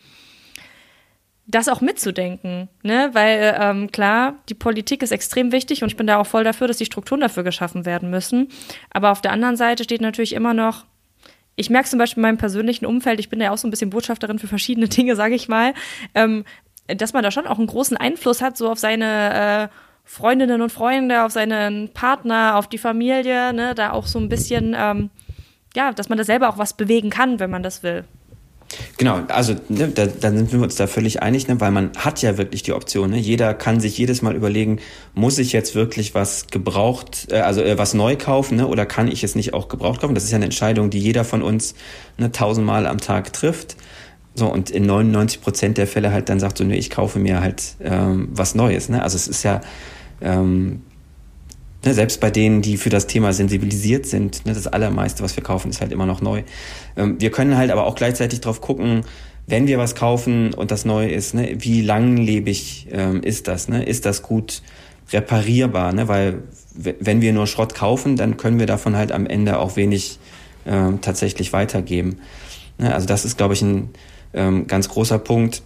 das 1.47 1.67
auch 1.67 1.81
mitzudenken, 1.81 2.69
ne? 2.83 3.09
Weil 3.13 3.57
ähm, 3.59 3.91
klar, 3.91 4.35
die 4.49 4.53
Politik 4.53 5.03
ist 5.03 5.11
extrem 5.11 5.51
wichtig 5.51 5.83
und 5.83 5.89
ich 5.89 5.97
bin 5.97 6.07
da 6.07 6.17
auch 6.17 6.27
voll 6.27 6.43
dafür, 6.43 6.67
dass 6.67 6.77
die 6.77 6.85
Strukturen 6.85 7.21
dafür 7.21 7.43
geschaffen 7.43 7.85
werden 7.85 8.09
müssen. 8.09 8.49
Aber 8.91 9.11
auf 9.11 9.21
der 9.21 9.31
anderen 9.31 9.57
Seite 9.57 9.83
steht 9.83 10.01
natürlich 10.01 10.33
immer 10.33 10.53
noch, 10.53 10.85
ich 11.55 11.69
merke 11.69 11.89
zum 11.89 11.99
Beispiel 11.99 12.21
in 12.21 12.27
meinem 12.27 12.37
persönlichen 12.37 12.85
Umfeld, 12.85 13.19
ich 13.19 13.29
bin 13.29 13.41
ja 13.41 13.51
auch 13.51 13.57
so 13.57 13.67
ein 13.67 13.71
bisschen 13.71 13.89
Botschafterin 13.89 14.39
für 14.39 14.47
verschiedene 14.47 14.87
Dinge, 14.89 15.15
sage 15.15 15.35
ich 15.35 15.47
mal, 15.47 15.73
ähm, 16.15 16.45
dass 16.87 17.13
man 17.13 17.23
da 17.23 17.31
schon 17.31 17.47
auch 17.47 17.57
einen 17.57 17.67
großen 17.67 17.97
Einfluss 17.97 18.41
hat, 18.41 18.57
so 18.57 18.69
auf 18.71 18.79
seine 18.79 19.69
äh, 19.69 19.75
Freundinnen 20.03 20.61
und 20.61 20.71
Freunde, 20.71 21.23
auf 21.23 21.31
seinen 21.31 21.89
Partner, 21.93 22.57
auf 22.57 22.67
die 22.67 22.77
Familie, 22.77 23.53
ne? 23.53 23.75
Da 23.75 23.91
auch 23.91 24.07
so 24.07 24.19
ein 24.19 24.29
bisschen, 24.29 24.75
ähm, 24.77 25.09
ja, 25.75 25.93
dass 25.93 26.09
man 26.09 26.17
da 26.17 26.23
selber 26.23 26.49
auch 26.49 26.57
was 26.57 26.73
bewegen 26.75 27.09
kann, 27.09 27.39
wenn 27.39 27.49
man 27.49 27.63
das 27.63 27.83
will. 27.83 28.03
Genau, 29.01 29.19
also 29.29 29.55
ne, 29.67 29.87
da, 29.87 30.05
da 30.05 30.29
sind 30.29 30.53
wir 30.53 30.61
uns 30.61 30.75
da 30.75 30.85
völlig 30.85 31.23
einig, 31.23 31.47
ne, 31.47 31.59
weil 31.59 31.71
man 31.71 31.89
hat 31.97 32.21
ja 32.21 32.37
wirklich 32.37 32.61
die 32.61 32.71
Option. 32.71 33.09
Ne? 33.09 33.17
Jeder 33.17 33.55
kann 33.55 33.79
sich 33.79 33.97
jedes 33.97 34.21
Mal 34.21 34.35
überlegen, 34.35 34.77
muss 35.15 35.39
ich 35.39 35.53
jetzt 35.53 35.73
wirklich 35.73 36.13
was 36.13 36.45
gebraucht, 36.51 37.29
äh, 37.31 37.39
also 37.39 37.63
äh, 37.63 37.79
was 37.79 37.95
neu 37.95 38.15
kaufen, 38.15 38.57
ne, 38.57 38.67
oder 38.67 38.85
kann 38.85 39.07
ich 39.07 39.23
es 39.23 39.33
nicht 39.33 39.55
auch 39.55 39.69
gebraucht 39.69 40.01
kaufen? 40.01 40.13
Das 40.13 40.23
ist 40.23 40.29
ja 40.29 40.35
eine 40.35 40.45
Entscheidung, 40.45 40.91
die 40.91 40.99
jeder 40.99 41.23
von 41.25 41.41
uns 41.41 41.73
ne, 42.19 42.31
tausendmal 42.31 42.85
am 42.85 42.99
Tag 42.99 43.33
trifft. 43.33 43.75
So, 44.35 44.45
und 44.45 44.69
in 44.69 44.85
99 44.85 45.41
Prozent 45.41 45.79
der 45.79 45.87
Fälle 45.87 46.11
halt 46.11 46.29
dann 46.29 46.39
sagt 46.39 46.59
so, 46.59 46.63
ne, 46.63 46.77
ich 46.77 46.91
kaufe 46.91 47.17
mir 47.17 47.41
halt 47.41 47.77
ähm, 47.83 48.29
was 48.33 48.53
Neues. 48.53 48.87
Ne? 48.87 49.01
Also 49.01 49.15
es 49.15 49.27
ist 49.27 49.41
ja 49.41 49.61
ähm, 50.21 50.83
Ne, 51.83 51.95
selbst 51.95 52.19
bei 52.19 52.29
denen, 52.29 52.61
die 52.61 52.77
für 52.77 52.89
das 52.89 53.07
Thema 53.07 53.33
sensibilisiert 53.33 54.05
sind, 54.05 54.45
ne, 54.45 54.53
das 54.53 54.67
allermeiste, 54.67 55.23
was 55.23 55.35
wir 55.35 55.43
kaufen, 55.43 55.71
ist 55.71 55.81
halt 55.81 55.91
immer 55.91 56.05
noch 56.05 56.21
neu. 56.21 56.43
Ähm, 56.95 57.19
wir 57.19 57.31
können 57.31 57.57
halt 57.57 57.71
aber 57.71 57.85
auch 57.85 57.95
gleichzeitig 57.95 58.39
drauf 58.41 58.61
gucken, 58.61 59.03
wenn 59.47 59.67
wir 59.67 59.79
was 59.79 59.95
kaufen 59.95 60.53
und 60.53 60.69
das 60.69 60.85
neu 60.85 61.07
ist, 61.07 61.33
ne, 61.33 61.55
wie 61.59 61.81
langlebig 61.81 62.87
ähm, 62.91 63.23
ist 63.23 63.47
das? 63.47 63.67
Ne? 63.67 63.83
Ist 63.83 64.05
das 64.05 64.21
gut 64.21 64.61
reparierbar? 65.11 65.91
Ne? 65.91 66.07
Weil 66.07 66.43
wenn 66.75 67.21
wir 67.21 67.33
nur 67.33 67.47
Schrott 67.47 67.73
kaufen, 67.73 68.15
dann 68.15 68.37
können 68.37 68.59
wir 68.59 68.67
davon 68.67 68.95
halt 68.95 69.11
am 69.11 69.25
Ende 69.25 69.59
auch 69.59 69.75
wenig 69.75 70.19
ähm, 70.65 71.01
tatsächlich 71.01 71.51
weitergeben. 71.51 72.19
Ne? 72.77 72.93
Also 72.93 73.07
das 73.07 73.25
ist, 73.25 73.37
glaube 73.37 73.53
ich, 73.55 73.61
ein 73.61 73.89
ähm, 74.33 74.67
ganz 74.67 74.87
großer 74.87 75.19
Punkt. 75.19 75.63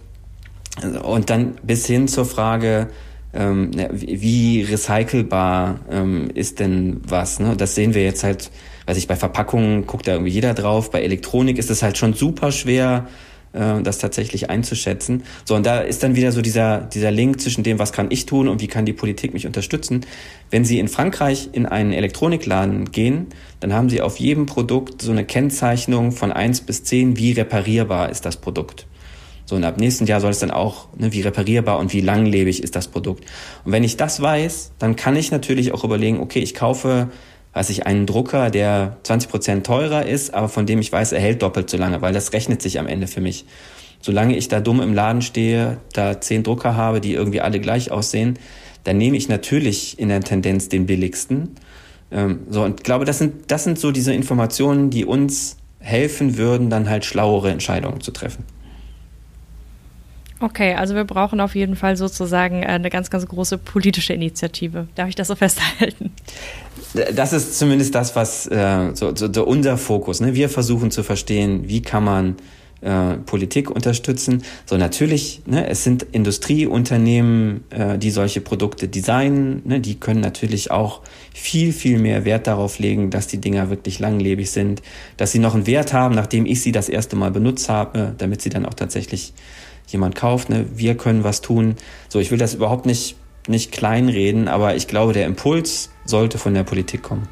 Und 1.02 1.30
dann 1.30 1.54
bis 1.62 1.86
hin 1.86 2.08
zur 2.08 2.26
Frage, 2.26 2.88
ähm, 3.34 3.70
wie 3.92 4.62
recycelbar 4.62 5.80
ähm, 5.90 6.30
ist 6.34 6.60
denn 6.60 7.00
was. 7.06 7.38
Ne? 7.38 7.54
Das 7.56 7.74
sehen 7.74 7.94
wir 7.94 8.02
jetzt 8.02 8.24
halt, 8.24 8.50
weiß 8.86 8.96
ich, 8.96 9.08
bei 9.08 9.16
Verpackungen 9.16 9.86
guckt 9.86 10.06
da 10.08 10.12
irgendwie 10.12 10.32
jeder 10.32 10.54
drauf. 10.54 10.90
Bei 10.90 11.02
Elektronik 11.02 11.58
ist 11.58 11.70
es 11.70 11.82
halt 11.82 11.98
schon 11.98 12.14
super 12.14 12.52
schwer, 12.52 13.08
äh, 13.52 13.82
das 13.82 13.98
tatsächlich 13.98 14.50
einzuschätzen. 14.50 15.22
So, 15.44 15.54
und 15.54 15.66
da 15.66 15.80
ist 15.80 16.02
dann 16.02 16.14
wieder 16.14 16.32
so 16.32 16.42
dieser, 16.42 16.80
dieser 16.80 17.10
Link 17.10 17.40
zwischen 17.40 17.64
dem, 17.64 17.78
was 17.78 17.92
kann 17.92 18.10
ich 18.10 18.26
tun 18.26 18.48
und 18.48 18.60
wie 18.60 18.68
kann 18.68 18.86
die 18.86 18.92
Politik 18.92 19.34
mich 19.34 19.46
unterstützen. 19.46 20.06
Wenn 20.50 20.64
Sie 20.64 20.78
in 20.78 20.88
Frankreich 20.88 21.50
in 21.52 21.66
einen 21.66 21.92
Elektronikladen 21.92 22.90
gehen, 22.92 23.26
dann 23.60 23.72
haben 23.72 23.88
Sie 23.88 24.00
auf 24.00 24.18
jedem 24.18 24.46
Produkt 24.46 25.02
so 25.02 25.10
eine 25.10 25.24
Kennzeichnung 25.24 26.12
von 26.12 26.32
eins 26.32 26.60
bis 26.60 26.84
zehn, 26.84 27.16
wie 27.16 27.32
reparierbar 27.32 28.10
ist 28.10 28.24
das 28.24 28.36
Produkt. 28.36 28.86
So, 29.46 29.54
und 29.54 29.64
ab 29.64 29.78
nächsten 29.78 30.06
Jahr 30.06 30.20
soll 30.20 30.32
es 30.32 30.40
dann 30.40 30.50
auch, 30.50 30.88
ne, 30.96 31.12
wie 31.12 31.20
reparierbar 31.20 31.78
und 31.78 31.92
wie 31.92 32.00
langlebig 32.00 32.62
ist 32.62 32.74
das 32.74 32.88
Produkt. 32.88 33.24
Und 33.64 33.72
wenn 33.72 33.84
ich 33.84 33.96
das 33.96 34.20
weiß, 34.20 34.72
dann 34.78 34.96
kann 34.96 35.14
ich 35.14 35.30
natürlich 35.30 35.72
auch 35.72 35.84
überlegen, 35.84 36.18
okay, 36.18 36.40
ich 36.40 36.52
kaufe, 36.52 37.10
weiß 37.54 37.70
ich, 37.70 37.86
einen 37.86 38.06
Drucker, 38.06 38.50
der 38.50 38.96
20 39.04 39.30
Prozent 39.30 39.66
teurer 39.66 40.04
ist, 40.04 40.34
aber 40.34 40.48
von 40.48 40.66
dem 40.66 40.80
ich 40.80 40.90
weiß, 40.90 41.12
er 41.12 41.20
hält 41.20 41.42
doppelt 41.42 41.70
so 41.70 41.76
lange, 41.76 42.02
weil 42.02 42.12
das 42.12 42.32
rechnet 42.32 42.60
sich 42.60 42.80
am 42.80 42.88
Ende 42.88 43.06
für 43.06 43.20
mich. 43.20 43.46
Solange 44.00 44.36
ich 44.36 44.48
da 44.48 44.60
dumm 44.60 44.80
im 44.80 44.92
Laden 44.92 45.22
stehe, 45.22 45.78
da 45.92 46.20
zehn 46.20 46.42
Drucker 46.42 46.76
habe, 46.76 47.00
die 47.00 47.14
irgendwie 47.14 47.40
alle 47.40 47.60
gleich 47.60 47.92
aussehen, 47.92 48.38
dann 48.82 48.98
nehme 48.98 49.16
ich 49.16 49.28
natürlich 49.28 49.98
in 49.98 50.08
der 50.08 50.20
Tendenz 50.20 50.68
den 50.68 50.86
billigsten. 50.86 51.54
Ähm, 52.10 52.40
so, 52.50 52.62
und 52.62 52.82
glaube, 52.82 53.04
das 53.04 53.18
sind, 53.18 53.50
das 53.50 53.64
sind 53.64 53.78
so 53.78 53.92
diese 53.92 54.12
Informationen, 54.12 54.90
die 54.90 55.04
uns 55.04 55.56
helfen 55.78 56.36
würden, 56.36 56.68
dann 56.68 56.88
halt 56.88 57.04
schlauere 57.04 57.50
Entscheidungen 57.50 58.00
zu 58.00 58.10
treffen. 58.10 58.44
Okay, 60.40 60.74
also 60.74 60.94
wir 60.94 61.04
brauchen 61.04 61.40
auf 61.40 61.54
jeden 61.54 61.76
Fall 61.76 61.96
sozusagen 61.96 62.62
äh, 62.62 62.66
eine 62.66 62.90
ganz, 62.90 63.10
ganz 63.10 63.26
große 63.26 63.58
politische 63.58 64.12
Initiative. 64.12 64.86
Darf 64.94 65.08
ich 65.08 65.14
das 65.14 65.28
so 65.28 65.34
festhalten? 65.36 66.10
Das 67.14 67.32
ist 67.32 67.58
zumindest 67.58 67.94
das, 67.94 68.16
was 68.16 68.46
äh, 68.46 68.90
so, 68.94 69.14
so, 69.14 69.32
so 69.32 69.44
unser 69.44 69.78
Fokus. 69.78 70.20
Ne? 70.20 70.34
Wir 70.34 70.48
versuchen 70.48 70.90
zu 70.90 71.02
verstehen, 71.02 71.68
wie 71.68 71.82
kann 71.82 72.04
man 72.04 72.36
äh, 72.82 73.16
Politik 73.16 73.70
unterstützen. 73.70 74.42
So 74.66 74.76
natürlich, 74.76 75.40
ne, 75.46 75.66
es 75.68 75.82
sind 75.82 76.02
Industrieunternehmen, 76.12 77.64
äh, 77.70 77.96
die 77.96 78.10
solche 78.10 78.42
Produkte 78.42 78.86
designen. 78.86 79.62
Ne, 79.64 79.80
die 79.80 79.94
können 79.98 80.20
natürlich 80.20 80.70
auch 80.70 81.00
viel, 81.34 81.72
viel 81.72 81.98
mehr 81.98 82.26
Wert 82.26 82.46
darauf 82.46 82.78
legen, 82.78 83.10
dass 83.10 83.26
die 83.26 83.38
Dinger 83.38 83.70
wirklich 83.70 83.98
langlebig 83.98 84.50
sind, 84.50 84.82
dass 85.16 85.32
sie 85.32 85.38
noch 85.38 85.54
einen 85.54 85.66
Wert 85.66 85.94
haben, 85.94 86.14
nachdem 86.14 86.44
ich 86.44 86.60
sie 86.60 86.72
das 86.72 86.90
erste 86.90 87.16
Mal 87.16 87.30
benutzt 87.30 87.70
habe, 87.70 88.14
damit 88.18 88.42
sie 88.42 88.50
dann 88.50 88.66
auch 88.66 88.74
tatsächlich 88.74 89.32
jemand 89.86 90.14
kauft, 90.14 90.48
ne, 90.48 90.66
wir 90.74 90.96
können 90.96 91.24
was 91.24 91.40
tun. 91.40 91.76
So, 92.08 92.18
ich 92.18 92.30
will 92.30 92.38
das 92.38 92.54
überhaupt 92.54 92.86
nicht, 92.86 93.16
nicht 93.48 93.72
kleinreden, 93.72 94.48
aber 94.48 94.74
ich 94.74 94.88
glaube, 94.88 95.12
der 95.12 95.26
Impuls 95.26 95.90
sollte 96.04 96.38
von 96.38 96.54
der 96.54 96.64
Politik 96.64 97.02
kommen. 97.02 97.28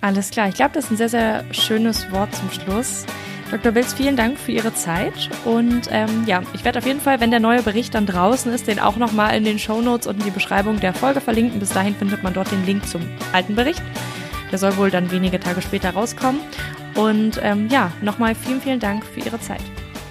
Alles 0.00 0.30
klar, 0.30 0.48
ich 0.48 0.54
glaube, 0.54 0.72
das 0.74 0.84
ist 0.84 0.90
ein 0.92 0.96
sehr, 0.96 1.08
sehr 1.08 1.44
schönes 1.52 2.10
Wort 2.12 2.34
zum 2.34 2.50
Schluss. 2.50 3.06
Dr. 3.50 3.74
Wills, 3.74 3.94
vielen 3.94 4.16
Dank 4.16 4.38
für 4.38 4.52
Ihre 4.52 4.74
Zeit. 4.74 5.30
Und 5.44 5.88
ähm, 5.90 6.24
ja, 6.26 6.42
ich 6.52 6.64
werde 6.64 6.80
auf 6.80 6.86
jeden 6.86 7.00
Fall, 7.00 7.20
wenn 7.20 7.30
der 7.30 7.40
neue 7.40 7.62
Bericht 7.62 7.94
dann 7.94 8.06
draußen 8.06 8.52
ist, 8.52 8.66
den 8.66 8.80
auch 8.80 8.96
nochmal 8.96 9.36
in 9.36 9.44
den 9.44 9.58
Show 9.58 9.80
Notes 9.80 10.06
und 10.06 10.18
in 10.18 10.24
die 10.24 10.30
Beschreibung 10.30 10.80
der 10.80 10.92
Folge 10.92 11.20
verlinken. 11.20 11.60
Bis 11.60 11.70
dahin 11.70 11.94
findet 11.94 12.22
man 12.22 12.34
dort 12.34 12.50
den 12.50 12.66
Link 12.66 12.86
zum 12.88 13.02
alten 13.32 13.54
Bericht. 13.54 13.82
Der 14.50 14.58
soll 14.58 14.76
wohl 14.76 14.90
dann 14.90 15.10
wenige 15.10 15.38
Tage 15.38 15.62
später 15.62 15.90
rauskommen. 15.90 16.40
Und 16.96 17.40
ähm, 17.42 17.68
ja, 17.70 17.92
nochmal 18.00 18.34
vielen, 18.34 18.60
vielen 18.60 18.80
Dank 18.80 19.04
für 19.04 19.20
Ihre 19.20 19.40
Zeit. 19.40 19.62